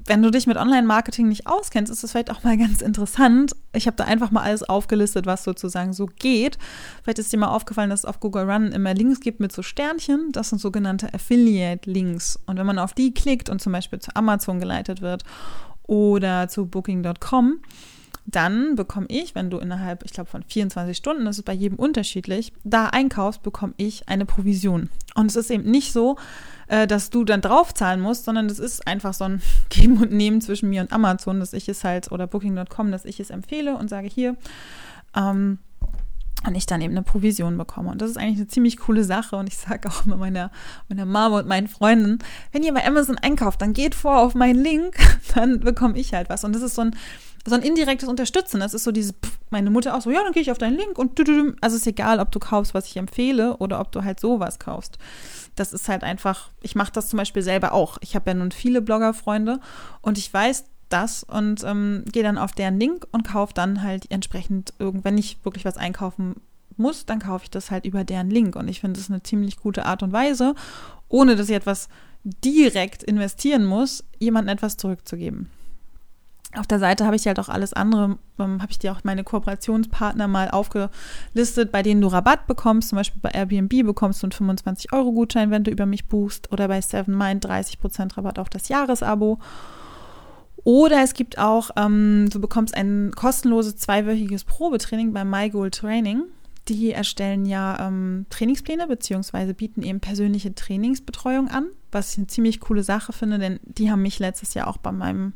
wenn 0.07 0.23
du 0.23 0.31
dich 0.31 0.49
mit 0.49 0.57
Online-Marketing 0.57 1.29
nicht 1.29 1.47
auskennst, 1.47 1.93
ist 1.93 2.03
es 2.03 2.11
vielleicht 2.11 2.31
auch 2.31 2.43
mal 2.43 2.59
ganz 2.59 2.83
interessant. 2.83 3.55
Ich 3.73 3.87
habe 3.87 3.97
da 3.97 4.05
einfach 4.05 4.33
mal 4.33 4.43
alles 4.43 4.69
aufgelistet, 4.69 5.27
was 5.27 5.45
sozusagen 5.45 5.93
so 5.93 6.07
geht. 6.07 6.59
Vielleicht 7.03 7.21
ist 7.21 7.33
dir 7.33 7.39
mal 7.39 7.55
aufgefallen, 7.55 7.91
dass 7.91 8.01
es 8.01 8.05
auf 8.07 8.19
Google 8.19 8.51
Run 8.51 8.73
immer 8.73 8.93
Links 8.93 9.21
gibt 9.21 9.39
mit 9.39 9.53
so 9.53 9.63
Sternchen. 9.63 10.33
Das 10.33 10.51
sind 10.51 10.61
sogenannte 10.61 11.15
Affiliate-Links. 11.15 12.41
Und 12.47 12.59
wenn 12.59 12.67
man 12.67 12.81
auf 12.81 12.93
die 12.93 13.15
klickt 13.15 13.49
und 13.49 13.63
zum 13.63 13.73
Beispiel 13.73 14.01
zu 14.01 14.15
Amazon 14.17 14.59
geleitet 14.59 15.01
wird 15.01 15.23
oder 15.85 16.49
zu 16.49 16.67
Booking.com, 16.67 17.61
dann 18.27 18.77
bekomme 18.77 19.07
ich, 19.09 19.35
wenn 19.35 19.51
du 19.51 19.59
innerhalb, 19.59 20.05
ich 20.05 20.13
glaube, 20.13 20.31
von 20.31 20.43
24 20.43 20.97
Stunden, 20.97 21.25
das 21.25 21.39
ist 21.39 21.45
bei 21.45 21.53
jedem 21.53 21.79
unterschiedlich, 21.79 22.53
da 22.65 22.87
einkaufst, 22.87 23.43
bekomme 23.43 23.75
ich 23.77 24.09
eine 24.09 24.27
Provision. 24.27 24.89
Und 25.15 25.27
es 25.27 25.37
ist 25.37 25.51
eben 25.51 25.71
nicht 25.71 25.93
so, 25.93 26.17
äh, 26.69 26.87
dass 26.87 27.11
du 27.11 27.25
dann 27.25 27.41
draufzahlen 27.41 28.01
musst, 28.01 28.25
sondern 28.25 28.49
das 28.49 28.59
ist 28.59 28.87
einfach 28.87 29.15
so 29.15 29.25
ein 29.25 29.43
Geben 29.69 29.99
und 29.99 30.13
Nehmen 30.13 30.41
zwischen 30.41 30.71
mir 30.71 30.83
und 30.83 30.93
Amazon, 30.93 31.41
dass 31.41 31.53
ich 31.53 31.69
es 31.69 31.85
halt, 31.85 32.13
oder 32.13 32.27
Booking.com, 32.27 32.91
dass 32.91 33.05
ich 33.05 33.21
es 33.21 33.31
empfehle 33.31 33.77
und 33.77 33.89
sage 33.89 34.09
hier, 34.09 34.37
ähm, 35.17 35.59
und 36.47 36.55
ich 36.55 36.65
dann 36.65 36.81
eben 36.81 36.95
eine 36.95 37.03
Provision 37.03 37.59
bekomme. 37.59 37.91
Und 37.91 38.01
das 38.01 38.11
ist 38.11 38.17
eigentlich 38.17 38.39
eine 38.39 38.49
ziemlich 38.49 38.79
coole 38.79 39.05
Sache. 39.05 39.37
Und 39.37 39.47
ich 39.47 39.59
sage 39.59 39.89
auch 39.89 40.07
immer 40.07 40.17
meiner, 40.17 40.51
meiner 40.89 41.05
Mama 41.05 41.41
und 41.41 41.49
meinen 41.49 41.69
Freunden, 41.69 42.19
wenn 42.53 42.63
ihr 42.63 42.73
bei 42.73 42.87
Amazon 42.87 43.19
einkauft, 43.19 43.61
dann 43.61 43.75
geht 43.75 43.95
vor 43.95 44.19
auf 44.19 44.35
meinen 44.35 44.63
Link, 44.63 44.97
dann 45.35 45.61
bekomme 45.61 45.99
ich 45.99 46.15
halt 46.15 46.31
was. 46.31 46.45
Und 46.45 46.55
das 46.55 46.63
ist 46.63 46.77
so 46.77 46.83
ein, 46.83 46.97
so 47.47 47.55
ein 47.55 47.63
indirektes 47.63 48.09
Unterstützen. 48.09 48.61
Das 48.61 48.75
ist 48.75 48.85
so 48.85 48.93
dieses, 48.93 49.13
pff, 49.13 49.39
meine 49.51 49.71
Mutter 49.71 49.97
auch 49.97 50.03
so, 50.03 50.11
ja, 50.11 50.23
dann 50.23 50.33
gehe 50.33 50.43
ich 50.43 50.51
auf 50.51 50.59
deinen 50.59 50.77
Link 50.77 50.99
und 50.99 51.19
du, 51.19 51.25
du, 51.25 51.45
du. 51.45 51.57
also 51.61 51.77
ist 51.77 51.87
egal, 51.87 52.21
ob 52.21 52.31
du 52.33 52.39
kaufst, 52.39 52.75
was 52.75 52.87
ich 52.87 52.97
empfehle 52.97 53.57
oder 53.57 53.81
ob 53.81 53.93
du 53.93 54.05
halt 54.05 54.21
sowas 54.21 54.59
kaufst 54.59 54.99
das 55.61 55.73
ist 55.73 55.89
halt 55.89 56.03
einfach, 56.03 56.51
ich 56.63 56.75
mache 56.75 56.93
das 56.93 57.09
zum 57.09 57.19
Beispiel 57.19 57.43
selber 57.43 57.73
auch. 57.73 57.99
Ich 58.01 58.15
habe 58.15 58.31
ja 58.31 58.35
nun 58.35 58.51
viele 58.51 58.81
Blogger-Freunde 58.81 59.61
und 60.01 60.19
ich 60.19 60.33
weiß 60.33 60.65
das 60.89 61.23
und 61.23 61.63
ähm, 61.65 62.05
gehe 62.11 62.23
dann 62.23 62.39
auf 62.39 62.53
deren 62.53 62.81
Link 62.81 63.07
und 63.13 63.29
kaufe 63.29 63.55
dann 63.55 63.83
halt 63.83 64.11
entsprechend 64.11 64.73
wenn 64.79 65.19
ich 65.19 65.45
wirklich 65.45 65.65
was 65.65 65.77
einkaufen 65.77 66.37
muss, 66.77 67.05
dann 67.05 67.21
kaufe 67.21 67.45
ich 67.45 67.51
das 67.51 67.71
halt 67.71 67.85
über 67.85 68.05
deren 68.05 68.31
Link. 68.31 68.57
Und 68.57 68.69
ich 68.69 68.81
finde 68.81 68.99
das 68.99 69.11
eine 69.11 69.23
ziemlich 69.23 69.59
gute 69.59 69.85
Art 69.85 70.03
und 70.03 70.13
Weise, 70.13 70.55
ohne 71.09 71.37
dass 71.37 71.49
ich 71.49 71.55
etwas 71.55 71.89
direkt 72.25 73.03
investieren 73.03 73.67
muss, 73.67 74.05
jemandem 74.19 74.55
etwas 74.55 74.79
zurückzugeben 74.79 75.51
auf 76.57 76.67
der 76.67 76.81
Seite 76.81 77.05
habe 77.07 77.15
ich 77.15 77.27
halt 77.27 77.39
auch 77.39 77.49
alles 77.49 77.73
andere, 77.73 78.19
ähm, 78.39 78.61
habe 78.61 78.73
ich 78.73 78.79
dir 78.79 78.93
auch 78.93 79.05
meine 79.05 79.23
Kooperationspartner 79.23 80.27
mal 80.27 80.51
aufgelistet, 80.51 81.71
bei 81.71 81.83
denen 81.83 82.01
du 82.01 82.09
Rabatt 82.09 82.47
bekommst. 82.47 82.89
Zum 82.89 82.97
Beispiel 82.97 83.21
bei 83.23 83.31
Airbnb 83.31 83.87
bekommst 83.87 84.23
du 84.23 84.27
einen 84.27 84.57
25-Euro-Gutschein, 84.57 85.51
wenn 85.51 85.65
du 85.65 85.71
über 85.71 85.87
mich 85.87 86.07
buchst. 86.07 86.51
Oder 86.53 86.67
bei 86.67 86.81
Seven 86.81 87.17
Mind 87.17 87.47
30% 87.47 88.17
Rabatt 88.17 88.39
auf 88.39 88.49
das 88.49 88.69
Jahresabo. 88.69 89.39
Oder 90.65 91.03
es 91.03 91.15
gibt 91.15 91.39
auch, 91.39 91.71
ähm, 91.77 92.29
du 92.31 92.41
bekommst 92.41 92.75
ein 92.75 93.13
kostenloses 93.15 93.77
zweiwöchiges 93.77 94.45
Probetraining 94.45 95.13
bei 95.13 95.25
MyGoal 95.25 95.71
Training. 95.71 96.25
Die 96.69 96.93
erstellen 96.93 97.47
ja 97.47 97.87
ähm, 97.87 98.27
Trainingspläne 98.29 98.87
beziehungsweise 98.87 99.55
bieten 99.55 99.83
eben 99.83 100.01
persönliche 100.01 100.55
Trainingsbetreuung 100.55 101.49
an, 101.49 101.67
was 101.93 102.13
ich 102.13 102.19
eine 102.19 102.27
ziemlich 102.27 102.61
coole 102.61 102.83
Sache 102.83 103.13
finde, 103.13 103.39
denn 103.39 103.61
die 103.63 103.91
haben 103.91 104.03
mich 104.03 104.19
letztes 104.19 104.55
Jahr 104.55 104.69
auch 104.69 104.77
bei 104.77 104.93
meinem 104.93 105.33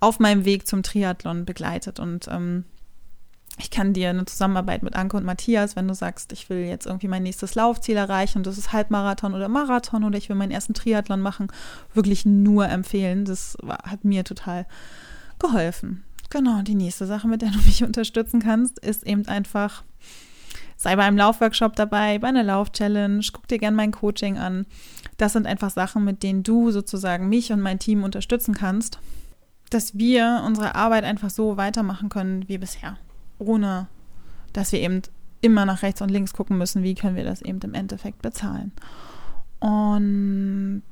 auf 0.00 0.20
meinem 0.20 0.44
Weg 0.44 0.66
zum 0.66 0.82
Triathlon 0.82 1.44
begleitet. 1.44 2.00
Und 2.00 2.28
ähm, 2.28 2.64
ich 3.58 3.70
kann 3.70 3.92
dir 3.92 4.10
eine 4.10 4.24
Zusammenarbeit 4.24 4.82
mit 4.82 4.94
Anke 4.94 5.16
und 5.16 5.24
Matthias, 5.24 5.74
wenn 5.74 5.88
du 5.88 5.94
sagst, 5.94 6.32
ich 6.32 6.48
will 6.48 6.64
jetzt 6.64 6.86
irgendwie 6.86 7.08
mein 7.08 7.24
nächstes 7.24 7.54
Laufziel 7.54 7.96
erreichen 7.96 8.38
und 8.38 8.46
das 8.46 8.56
ist 8.56 8.72
Halbmarathon 8.72 9.34
oder 9.34 9.48
Marathon 9.48 10.04
oder 10.04 10.16
ich 10.16 10.28
will 10.28 10.36
meinen 10.36 10.52
ersten 10.52 10.74
Triathlon 10.74 11.20
machen, 11.20 11.48
wirklich 11.92 12.24
nur 12.24 12.68
empfehlen. 12.68 13.24
Das 13.24 13.56
hat 13.82 14.04
mir 14.04 14.24
total 14.24 14.66
geholfen. 15.40 16.04
Genau, 16.30 16.62
die 16.62 16.74
nächste 16.74 17.06
Sache, 17.06 17.26
mit 17.26 17.42
der 17.42 17.50
du 17.50 17.58
mich 17.58 17.82
unterstützen 17.84 18.40
kannst, 18.40 18.78
ist 18.78 19.04
eben 19.04 19.26
einfach, 19.26 19.82
sei 20.76 20.94
bei 20.94 21.02
einem 21.02 21.16
Laufworkshop 21.16 21.74
dabei, 21.74 22.20
bei 22.20 22.28
einer 22.28 22.44
Lauf-Challenge, 22.44 23.24
guck 23.32 23.48
dir 23.48 23.58
gerne 23.58 23.76
mein 23.76 23.90
Coaching 23.90 24.38
an. 24.38 24.66
Das 25.16 25.32
sind 25.32 25.46
einfach 25.46 25.70
Sachen, 25.70 26.04
mit 26.04 26.22
denen 26.22 26.44
du 26.44 26.70
sozusagen 26.70 27.28
mich 27.28 27.50
und 27.52 27.60
mein 27.60 27.80
Team 27.80 28.04
unterstützen 28.04 28.54
kannst 28.54 29.00
dass 29.70 29.96
wir 29.98 30.42
unsere 30.46 30.74
Arbeit 30.74 31.04
einfach 31.04 31.30
so 31.30 31.56
weitermachen 31.56 32.08
können 32.08 32.48
wie 32.48 32.58
bisher, 32.58 32.96
ohne 33.38 33.88
dass 34.52 34.72
wir 34.72 34.80
eben 34.80 35.02
immer 35.40 35.64
nach 35.64 35.82
rechts 35.82 36.02
und 36.02 36.08
links 36.08 36.32
gucken 36.32 36.58
müssen, 36.58 36.82
wie 36.82 36.94
können 36.94 37.16
wir 37.16 37.24
das 37.24 37.42
eben 37.42 37.60
im 37.60 37.74
Endeffekt 37.74 38.22
bezahlen. 38.22 38.72
Und 39.60 40.82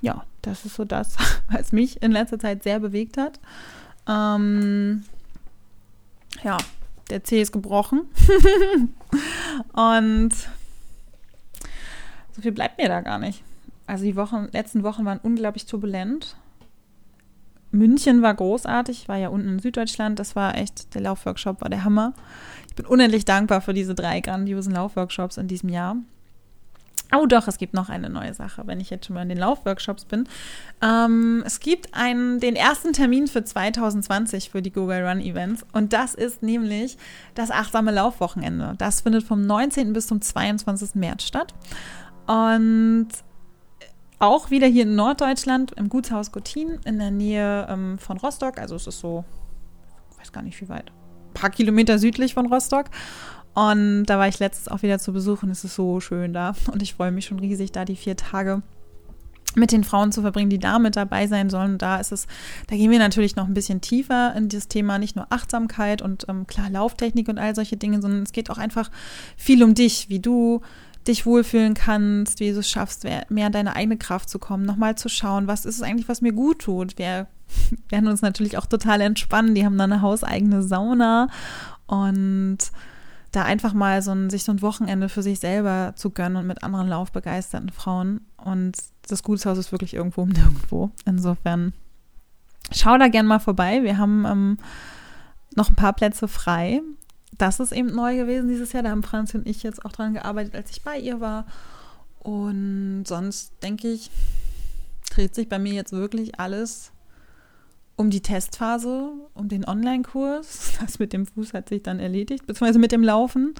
ja, 0.00 0.24
das 0.42 0.64
ist 0.64 0.76
so 0.76 0.84
das, 0.84 1.16
was 1.50 1.72
mich 1.72 2.02
in 2.02 2.12
letzter 2.12 2.38
Zeit 2.38 2.62
sehr 2.62 2.80
bewegt 2.80 3.16
hat. 3.16 3.40
Ähm, 4.08 5.04
ja, 6.42 6.56
der 7.10 7.24
Zeh 7.24 7.42
ist 7.42 7.52
gebrochen. 7.52 8.08
und 9.72 10.32
so 12.32 12.42
viel 12.42 12.52
bleibt 12.52 12.78
mir 12.78 12.88
da 12.88 13.00
gar 13.00 13.18
nicht. 13.18 13.42
Also 13.90 14.04
die 14.04 14.14
Wochen, 14.14 14.46
letzten 14.52 14.84
Wochen 14.84 15.04
waren 15.04 15.18
unglaublich 15.20 15.66
turbulent. 15.66 16.36
München 17.72 18.22
war 18.22 18.32
großartig, 18.32 19.08
war 19.08 19.16
ja 19.16 19.30
unten 19.30 19.48
in 19.48 19.58
Süddeutschland, 19.58 20.20
das 20.20 20.36
war 20.36 20.56
echt, 20.56 20.94
der 20.94 21.00
Laufworkshop 21.00 21.60
war 21.60 21.68
der 21.68 21.82
Hammer. 21.82 22.14
Ich 22.68 22.76
bin 22.76 22.86
unendlich 22.86 23.24
dankbar 23.24 23.60
für 23.60 23.74
diese 23.74 23.96
drei 23.96 24.20
grandiosen 24.20 24.74
Laufworkshops 24.74 25.38
in 25.38 25.48
diesem 25.48 25.70
Jahr. 25.70 25.96
Oh 27.12 27.26
doch, 27.26 27.48
es 27.48 27.58
gibt 27.58 27.74
noch 27.74 27.88
eine 27.88 28.08
neue 28.08 28.32
Sache, 28.32 28.62
wenn 28.66 28.78
ich 28.78 28.90
jetzt 28.90 29.06
schon 29.06 29.14
mal 29.14 29.22
in 29.22 29.28
den 29.28 29.38
Laufworkshops 29.38 30.04
bin. 30.04 30.28
Ähm, 30.80 31.42
es 31.44 31.58
gibt 31.58 31.92
einen, 31.92 32.38
den 32.38 32.54
ersten 32.54 32.92
Termin 32.92 33.26
für 33.26 33.42
2020 33.42 34.50
für 34.50 34.62
die 34.62 34.70
Google 34.70 35.04
Run 35.04 35.20
Events 35.20 35.66
und 35.72 35.92
das 35.92 36.14
ist 36.14 36.44
nämlich 36.44 36.96
das 37.34 37.50
achtsame 37.50 37.90
Laufwochenende. 37.90 38.74
Das 38.78 39.00
findet 39.00 39.24
vom 39.24 39.44
19. 39.44 39.92
bis 39.92 40.06
zum 40.06 40.20
22. 40.20 40.94
März 40.94 41.24
statt. 41.24 41.54
Und 42.28 43.08
auch 44.20 44.50
wieder 44.50 44.66
hier 44.66 44.84
in 44.84 44.94
Norddeutschland, 44.94 45.72
im 45.72 45.88
Gutshaus 45.88 46.30
Gottin, 46.30 46.78
in 46.84 46.98
der 46.98 47.10
Nähe 47.10 47.66
ähm, 47.68 47.98
von 47.98 48.18
Rostock. 48.18 48.58
Also 48.58 48.76
es 48.76 48.86
ist 48.86 49.00
so, 49.00 49.24
ich 50.12 50.20
weiß 50.20 50.32
gar 50.32 50.42
nicht 50.42 50.60
wie 50.60 50.68
weit, 50.68 50.90
ein 50.90 51.34
paar 51.34 51.50
Kilometer 51.50 51.98
südlich 51.98 52.34
von 52.34 52.46
Rostock. 52.46 52.86
Und 53.54 54.04
da 54.04 54.18
war 54.18 54.28
ich 54.28 54.38
letztens 54.38 54.68
auch 54.68 54.82
wieder 54.82 54.98
zu 54.98 55.12
Besuch 55.12 55.42
und 55.42 55.50
es 55.50 55.64
ist 55.64 55.74
so 55.74 56.00
schön 56.00 56.32
da. 56.32 56.54
Und 56.70 56.82
ich 56.82 56.94
freue 56.94 57.10
mich 57.10 57.24
schon 57.24 57.40
riesig, 57.40 57.72
da 57.72 57.84
die 57.84 57.96
vier 57.96 58.16
Tage 58.16 58.62
mit 59.56 59.72
den 59.72 59.82
Frauen 59.82 60.12
zu 60.12 60.20
verbringen, 60.20 60.50
die 60.50 60.58
da 60.58 60.78
mit 60.78 60.94
dabei 60.94 61.26
sein 61.26 61.50
sollen. 61.50 61.72
Und 61.72 61.82
da 61.82 61.96
ist 61.96 62.12
es, 62.12 62.26
da 62.68 62.76
gehen 62.76 62.90
wir 62.90 62.98
natürlich 62.98 63.36
noch 63.36 63.46
ein 63.46 63.54
bisschen 63.54 63.80
tiefer 63.80 64.34
in 64.36 64.48
das 64.48 64.68
Thema, 64.68 64.98
nicht 64.98 65.16
nur 65.16 65.26
Achtsamkeit 65.30 66.02
und 66.02 66.26
ähm, 66.28 66.46
klar 66.46 66.70
Lauftechnik 66.70 67.28
und 67.28 67.38
all 67.38 67.54
solche 67.54 67.76
Dinge, 67.76 68.00
sondern 68.00 68.22
es 68.22 68.32
geht 68.32 68.50
auch 68.50 68.58
einfach 68.58 68.90
viel 69.36 69.64
um 69.64 69.74
dich, 69.74 70.08
wie 70.08 70.20
du 70.20 70.60
dich 71.10 71.26
wohlfühlen 71.26 71.74
kannst, 71.74 72.40
wie 72.40 72.52
du 72.52 72.60
es 72.60 72.70
schaffst, 72.70 73.04
mehr 73.04 73.46
in 73.46 73.52
deine 73.52 73.76
eigene 73.76 73.98
Kraft 73.98 74.30
zu 74.30 74.38
kommen, 74.38 74.64
nochmal 74.64 74.96
zu 74.96 75.08
schauen, 75.08 75.46
was 75.46 75.64
ist 75.64 75.76
es 75.76 75.82
eigentlich, 75.82 76.08
was 76.08 76.22
mir 76.22 76.32
gut 76.32 76.60
tut. 76.60 76.98
Wir 76.98 77.26
werden 77.90 78.08
uns 78.08 78.22
natürlich 78.22 78.56
auch 78.56 78.66
total 78.66 79.00
entspannen. 79.00 79.54
Die 79.54 79.64
haben 79.64 79.78
dann 79.78 79.92
eine 79.92 80.02
hauseigene 80.02 80.62
Sauna 80.62 81.28
und 81.86 82.58
da 83.32 83.44
einfach 83.44 83.74
mal 83.74 84.02
so 84.02 84.12
ein, 84.12 84.30
sich 84.30 84.44
so 84.44 84.52
ein 84.52 84.62
Wochenende 84.62 85.08
für 85.08 85.22
sich 85.22 85.38
selber 85.38 85.92
zu 85.96 86.10
gönnen 86.10 86.36
und 86.36 86.46
mit 86.46 86.62
anderen 86.64 86.88
laufbegeisterten 86.88 87.70
Frauen. 87.70 88.22
Und 88.36 88.76
das 89.08 89.22
Gutshaus 89.22 89.58
ist 89.58 89.72
wirklich 89.72 89.94
irgendwo 89.94 90.22
um 90.22 90.28
nirgendwo. 90.30 90.90
Insofern 91.04 91.72
schau 92.72 92.98
da 92.98 93.08
gern 93.08 93.26
mal 93.26 93.38
vorbei. 93.38 93.82
Wir 93.82 93.98
haben 93.98 94.24
ähm, 94.24 94.58
noch 95.54 95.68
ein 95.68 95.76
paar 95.76 95.92
Plätze 95.92 96.28
frei. 96.28 96.82
Das 97.40 97.58
ist 97.58 97.72
eben 97.72 97.94
neu 97.94 98.16
gewesen 98.16 98.48
dieses 98.48 98.72
Jahr. 98.74 98.82
Da 98.82 98.90
haben 98.90 99.02
Franz 99.02 99.34
und 99.34 99.46
ich 99.46 99.62
jetzt 99.62 99.82
auch 99.86 99.92
dran 99.92 100.12
gearbeitet, 100.12 100.54
als 100.54 100.70
ich 100.72 100.82
bei 100.82 100.98
ihr 100.98 101.20
war. 101.20 101.46
Und 102.18 103.04
sonst 103.06 103.54
denke 103.62 103.88
ich, 103.88 104.10
dreht 105.10 105.34
sich 105.34 105.48
bei 105.48 105.58
mir 105.58 105.72
jetzt 105.72 105.92
wirklich 105.92 106.38
alles 106.38 106.92
um 107.96 108.10
die 108.10 108.20
Testphase, 108.20 109.12
um 109.32 109.48
den 109.48 109.66
Online-Kurs. 109.66 110.74
Das 110.82 110.98
mit 110.98 111.14
dem 111.14 111.24
Fuß 111.24 111.54
hat 111.54 111.70
sich 111.70 111.82
dann 111.82 111.98
erledigt, 111.98 112.46
beziehungsweise 112.46 112.78
mit 112.78 112.92
dem 112.92 113.02
Laufen. 113.02 113.54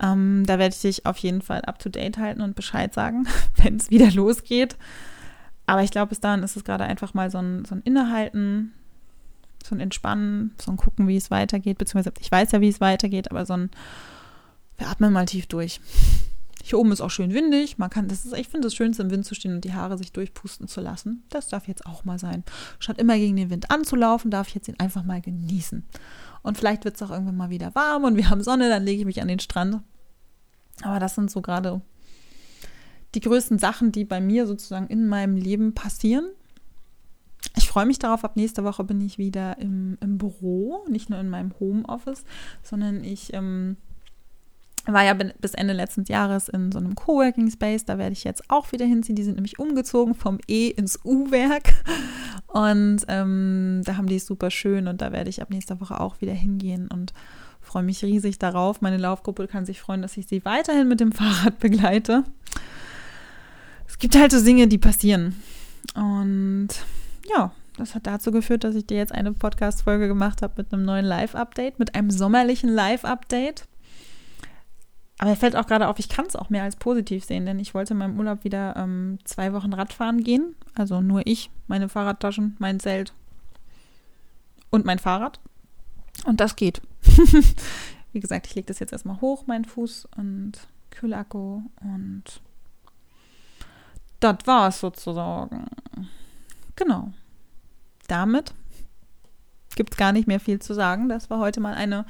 Ähm, 0.00 0.44
da 0.46 0.60
werde 0.60 0.72
ich 0.76 0.80
dich 0.80 1.04
auf 1.04 1.18
jeden 1.18 1.42
Fall 1.42 1.62
up-to-date 1.62 2.16
halten 2.16 2.42
und 2.42 2.54
Bescheid 2.54 2.94
sagen, 2.94 3.26
wenn 3.56 3.74
es 3.74 3.90
wieder 3.90 4.12
losgeht. 4.12 4.76
Aber 5.66 5.82
ich 5.82 5.90
glaube, 5.90 6.10
bis 6.10 6.20
dahin 6.20 6.44
ist 6.44 6.56
es 6.56 6.62
gerade 6.62 6.84
einfach 6.84 7.12
mal 7.12 7.28
so 7.28 7.38
ein, 7.38 7.64
so 7.64 7.74
ein 7.74 7.82
Innehalten, 7.82 8.72
so 9.64 9.74
ein 9.74 9.80
Entspannen, 9.80 10.54
so 10.60 10.70
ein 10.70 10.76
Gucken, 10.76 11.08
wie 11.08 11.16
es 11.16 11.30
weitergeht. 11.30 11.78
Beziehungsweise 11.78 12.14
ich 12.20 12.30
weiß 12.30 12.52
ja, 12.52 12.60
wie 12.60 12.68
es 12.68 12.80
weitergeht, 12.80 13.30
aber 13.30 13.46
so 13.46 13.54
ein, 13.54 13.70
wir 14.78 14.88
atmen 14.88 15.12
mal 15.12 15.26
tief 15.26 15.46
durch. 15.46 15.80
Hier 16.62 16.78
oben 16.78 16.92
ist 16.92 17.00
auch 17.00 17.10
schön 17.10 17.32
windig. 17.32 17.78
Man 17.78 17.90
kann, 17.90 18.08
das 18.08 18.24
ist, 18.24 18.36
ich 18.36 18.48
finde 18.48 18.66
das 18.66 18.74
Schönste, 18.74 19.02
im 19.02 19.10
Wind 19.10 19.24
zu 19.24 19.34
stehen 19.34 19.54
und 19.54 19.64
die 19.64 19.72
Haare 19.72 19.96
sich 19.96 20.12
durchpusten 20.12 20.68
zu 20.68 20.80
lassen. 20.80 21.24
Das 21.30 21.48
darf 21.48 21.66
jetzt 21.66 21.86
auch 21.86 22.04
mal 22.04 22.18
sein. 22.18 22.44
Statt 22.78 22.98
immer 22.98 23.16
gegen 23.16 23.36
den 23.36 23.50
Wind 23.50 23.70
anzulaufen, 23.70 24.30
darf 24.30 24.48
ich 24.48 24.54
jetzt 24.54 24.68
ihn 24.68 24.78
einfach 24.78 25.02
mal 25.02 25.20
genießen. 25.20 25.86
Und 26.42 26.58
vielleicht 26.58 26.84
wird 26.84 26.96
es 26.96 27.02
auch 27.02 27.10
irgendwann 27.10 27.36
mal 27.36 27.50
wieder 27.50 27.74
warm 27.74 28.04
und 28.04 28.16
wir 28.16 28.30
haben 28.30 28.42
Sonne, 28.42 28.68
dann 28.68 28.84
lege 28.84 29.00
ich 29.00 29.06
mich 29.06 29.20
an 29.20 29.28
den 29.28 29.40
Strand. 29.40 29.80
Aber 30.82 30.98
das 30.98 31.14
sind 31.14 31.30
so 31.30 31.42
gerade 31.42 31.82
die 33.14 33.20
größten 33.20 33.58
Sachen, 33.58 33.92
die 33.92 34.04
bei 34.04 34.20
mir 34.20 34.46
sozusagen 34.46 34.86
in 34.86 35.06
meinem 35.06 35.36
Leben 35.36 35.74
passieren. 35.74 36.28
Freue 37.70 37.86
mich 37.86 38.00
darauf, 38.00 38.24
ab 38.24 38.34
nächster 38.34 38.64
Woche 38.64 38.82
bin 38.82 39.00
ich 39.00 39.16
wieder 39.16 39.56
im, 39.58 39.96
im 40.00 40.18
Büro, 40.18 40.84
nicht 40.88 41.08
nur 41.08 41.20
in 41.20 41.30
meinem 41.30 41.52
Homeoffice, 41.60 42.24
sondern 42.64 43.04
ich 43.04 43.32
ähm, 43.32 43.76
war 44.86 45.04
ja 45.04 45.14
bis 45.14 45.54
Ende 45.54 45.72
letzten 45.72 46.02
Jahres 46.02 46.48
in 46.48 46.72
so 46.72 46.78
einem 46.78 46.96
Coworking 46.96 47.48
Space, 47.48 47.84
da 47.84 47.96
werde 47.96 48.14
ich 48.14 48.24
jetzt 48.24 48.50
auch 48.50 48.72
wieder 48.72 48.86
hinziehen. 48.86 49.14
Die 49.14 49.22
sind 49.22 49.36
nämlich 49.36 49.60
umgezogen 49.60 50.16
vom 50.16 50.40
E 50.48 50.66
ins 50.70 50.98
U-Werk 51.04 51.72
und 52.48 53.04
ähm, 53.06 53.82
da 53.84 53.96
haben 53.96 54.08
die 54.08 54.16
es 54.16 54.26
super 54.26 54.50
schön 54.50 54.88
und 54.88 55.00
da 55.00 55.12
werde 55.12 55.30
ich 55.30 55.40
ab 55.40 55.50
nächster 55.50 55.80
Woche 55.80 56.00
auch 56.00 56.20
wieder 56.20 56.34
hingehen 56.34 56.88
und 56.88 57.12
freue 57.60 57.84
mich 57.84 58.04
riesig 58.04 58.40
darauf. 58.40 58.80
Meine 58.80 58.96
Laufgruppe 58.96 59.46
kann 59.46 59.64
sich 59.64 59.80
freuen, 59.80 60.02
dass 60.02 60.16
ich 60.16 60.26
sie 60.26 60.44
weiterhin 60.44 60.88
mit 60.88 60.98
dem 60.98 61.12
Fahrrad 61.12 61.60
begleite. 61.60 62.24
Es 63.86 63.96
gibt 64.00 64.18
halt 64.18 64.32
so 64.32 64.42
Dinge, 64.44 64.66
die 64.66 64.78
passieren 64.78 65.36
und 65.94 66.70
ja, 67.28 67.52
das 67.80 67.94
hat 67.94 68.06
dazu 68.06 68.30
geführt, 68.30 68.64
dass 68.64 68.74
ich 68.74 68.86
dir 68.86 68.98
jetzt 68.98 69.12
eine 69.12 69.32
Podcast-Folge 69.32 70.06
gemacht 70.06 70.42
habe 70.42 70.54
mit 70.58 70.72
einem 70.72 70.84
neuen 70.84 71.04
Live-Update, 71.04 71.78
mit 71.78 71.94
einem 71.94 72.10
sommerlichen 72.10 72.70
Live-Update. 72.70 73.66
Aber 75.18 75.30
mir 75.30 75.36
fällt 75.36 75.56
auch 75.56 75.66
gerade 75.66 75.88
auf, 75.88 75.98
ich 75.98 76.08
kann 76.08 76.26
es 76.26 76.36
auch 76.36 76.50
mehr 76.50 76.62
als 76.62 76.76
positiv 76.76 77.24
sehen, 77.24 77.44
denn 77.44 77.58
ich 77.58 77.74
wollte 77.74 77.94
in 77.94 77.98
meinem 77.98 78.18
Urlaub 78.18 78.44
wieder 78.44 78.76
ähm, 78.76 79.18
zwei 79.24 79.52
Wochen 79.52 79.72
Radfahren 79.72 80.22
gehen. 80.22 80.54
Also 80.74 81.00
nur 81.00 81.26
ich, 81.26 81.50
meine 81.66 81.88
Fahrradtaschen, 81.88 82.56
mein 82.58 82.80
Zelt 82.80 83.12
und 84.70 84.84
mein 84.84 84.98
Fahrrad. 84.98 85.40
Und 86.24 86.40
das 86.40 86.56
geht. 86.56 86.80
Wie 88.12 88.20
gesagt, 88.20 88.46
ich 88.46 88.54
lege 88.54 88.66
das 88.66 88.78
jetzt 88.78 88.92
erstmal 88.92 89.20
hoch, 89.20 89.46
meinen 89.46 89.64
Fuß 89.64 90.08
und 90.16 90.52
Kühlakku 90.90 91.62
und 91.80 92.24
das 94.20 94.36
war 94.44 94.68
es 94.68 94.80
sozusagen. 94.80 95.66
Genau. 96.76 97.12
Damit 98.10 98.52
gibt 99.76 99.92
es 99.92 99.96
gar 99.96 100.12
nicht 100.12 100.26
mehr 100.26 100.40
viel 100.40 100.58
zu 100.58 100.74
sagen. 100.74 101.08
Das 101.08 101.30
war 101.30 101.38
heute 101.38 101.60
mal 101.60 101.74
eine 101.74 102.04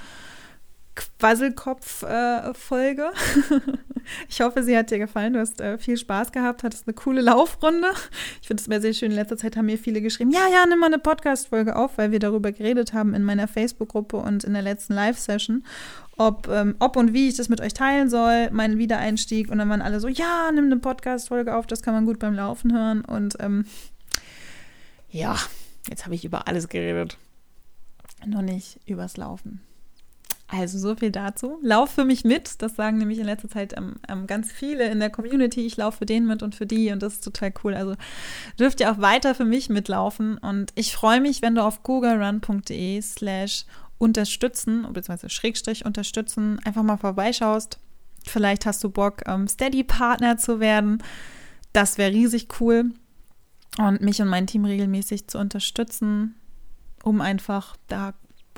Quasselkopf-Folge. 0.94 3.02
Äh, 3.02 3.60
ich 4.28 4.40
hoffe, 4.40 4.62
sie 4.62 4.76
hat 4.76 4.90
dir 4.90 4.98
gefallen. 4.98 5.34
Du 5.34 5.40
hast 5.40 5.60
äh, 5.60 5.78
viel 5.78 5.96
Spaß 5.96 6.32
gehabt, 6.32 6.62
hattest 6.62 6.86
eine 6.86 6.94
coole 6.94 7.20
Laufrunde. 7.20 7.88
Ich 8.40 8.48
finde 8.48 8.62
es 8.62 8.68
mir 8.68 8.80
sehr 8.80 8.94
schön. 8.94 9.10
In 9.10 9.16
letzter 9.16 9.36
Zeit 9.36 9.56
haben 9.56 9.66
mir 9.66 9.78
viele 9.78 10.00
geschrieben: 10.00 10.30
Ja, 10.30 10.48
ja, 10.52 10.64
nimm 10.66 10.78
mal 10.78 10.86
eine 10.86 10.98
Podcast-Folge 10.98 11.76
auf, 11.76 11.98
weil 11.98 12.12
wir 12.12 12.18
darüber 12.18 12.50
geredet 12.50 12.92
haben 12.92 13.14
in 13.14 13.22
meiner 13.22 13.46
Facebook-Gruppe 13.46 14.16
und 14.16 14.44
in 14.44 14.54
der 14.54 14.62
letzten 14.62 14.94
Live-Session, 14.94 15.64
ob, 16.16 16.48
ähm, 16.48 16.76
ob 16.80 16.96
und 16.96 17.12
wie 17.12 17.28
ich 17.28 17.36
das 17.36 17.48
mit 17.48 17.60
euch 17.60 17.74
teilen 17.74 18.10
soll, 18.10 18.50
meinen 18.50 18.78
Wiedereinstieg. 18.78 19.50
Und 19.50 19.58
dann 19.58 19.68
waren 19.68 19.82
alle 19.82 20.00
so: 20.00 20.08
Ja, 20.08 20.50
nimm 20.52 20.64
eine 20.64 20.78
Podcast-Folge 20.78 21.54
auf, 21.54 21.66
das 21.66 21.82
kann 21.82 21.94
man 21.94 22.06
gut 22.06 22.18
beim 22.18 22.34
Laufen 22.34 22.72
hören. 22.72 23.04
Und 23.04 23.36
ähm, 23.40 23.66
ja, 25.10 25.36
jetzt 25.90 26.04
habe 26.06 26.14
ich 26.14 26.24
über 26.24 26.48
alles 26.48 26.68
geredet. 26.68 27.18
Noch 28.24 28.42
nicht 28.42 28.80
übers 28.86 29.16
Laufen. 29.16 29.60
Also 30.52 30.78
so 30.78 30.96
viel 30.96 31.10
dazu. 31.12 31.58
Lauf 31.62 31.90
für 31.90 32.04
mich 32.04 32.24
mit. 32.24 32.60
Das 32.60 32.74
sagen 32.74 32.98
nämlich 32.98 33.18
in 33.18 33.24
letzter 33.24 33.48
Zeit 33.48 33.76
ähm, 33.76 33.96
ähm, 34.08 34.26
ganz 34.26 34.50
viele 34.50 34.90
in 34.90 34.98
der 34.98 35.10
Community. 35.10 35.64
Ich 35.64 35.76
laufe 35.76 35.98
für 35.98 36.06
den 36.06 36.26
mit 36.26 36.42
und 36.42 36.54
für 36.54 36.66
die 36.66 36.90
und 36.90 37.02
das 37.02 37.14
ist 37.14 37.24
total 37.24 37.52
cool. 37.62 37.74
Also 37.74 37.94
dürft 38.58 38.80
ihr 38.80 38.90
auch 38.90 38.98
weiter 38.98 39.34
für 39.34 39.44
mich 39.44 39.68
mitlaufen. 39.68 40.38
Und 40.38 40.72
ich 40.74 40.92
freue 40.92 41.20
mich, 41.20 41.40
wenn 41.40 41.54
du 41.54 41.62
auf 41.62 41.82
googlerun.de 41.82 43.00
slash 43.00 43.64
unterstützen, 43.98 44.82
beziehungsweise 44.92 45.30
Schrägstrich 45.30 45.84
unterstützen, 45.84 46.58
einfach 46.64 46.82
mal 46.82 46.96
vorbeischaust. 46.96 47.78
Vielleicht 48.24 48.66
hast 48.66 48.82
du 48.82 48.90
Bock, 48.90 49.22
ähm, 49.26 49.46
Steady-Partner 49.46 50.36
zu 50.36 50.58
werden. 50.58 51.02
Das 51.72 51.96
wäre 51.96 52.10
riesig 52.10 52.48
cool. 52.60 52.90
Und 53.78 54.00
mich 54.00 54.20
und 54.20 54.28
mein 54.28 54.46
Team 54.46 54.64
regelmäßig 54.64 55.28
zu 55.28 55.38
unterstützen, 55.38 56.34
um 57.02 57.20
einfach 57.20 57.76
da 57.88 58.14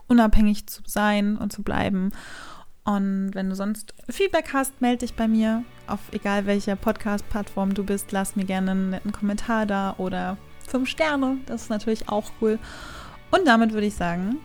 unabhängig 0.08 0.66
zu 0.66 0.82
sein 0.86 1.36
und 1.36 1.52
zu 1.52 1.62
bleiben. 1.62 2.12
Und 2.84 3.30
wenn 3.34 3.48
du 3.48 3.54
sonst 3.54 3.94
Feedback 4.08 4.50
hast, 4.52 4.80
melde 4.80 4.98
dich 4.98 5.14
bei 5.14 5.28
mir 5.28 5.64
auf 5.86 6.00
egal 6.12 6.46
welcher 6.46 6.74
Podcast-Plattform 6.76 7.74
du 7.74 7.84
bist. 7.84 8.10
Lass 8.10 8.34
mir 8.34 8.44
gerne 8.44 8.72
einen 8.72 8.90
netten 8.90 9.12
Kommentar 9.12 9.66
da 9.66 9.94
oder 9.98 10.36
fünf 10.66 10.88
Sterne. 10.88 11.38
Das 11.46 11.62
ist 11.62 11.70
natürlich 11.70 12.08
auch 12.08 12.32
cool. 12.40 12.58
Und 13.30 13.46
damit 13.46 13.72
würde 13.72 13.86
ich 13.86 13.94
sagen, 13.94 14.38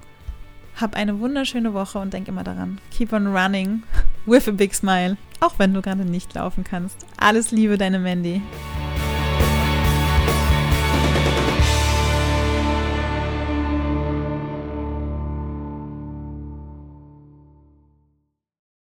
hab 0.80 0.96
eine 0.96 1.20
wunderschöne 1.20 1.74
Woche 1.74 1.98
und 2.00 2.14
denk 2.14 2.28
immer 2.28 2.44
daran, 2.44 2.80
keep 2.92 3.12
on 3.12 3.28
running 3.36 3.84
with 4.26 4.48
a 4.48 4.52
big 4.52 4.76
smile, 4.76 5.18
auch 5.40 5.58
wenn 5.58 5.74
du 5.74 5.82
gerade 5.82 6.06
nicht 6.06 6.34
laufen 6.36 6.64
kannst. 6.64 6.98
Alles 7.18 7.52
Liebe, 7.52 7.78
deine 7.78 8.00
Mandy. 8.00 8.42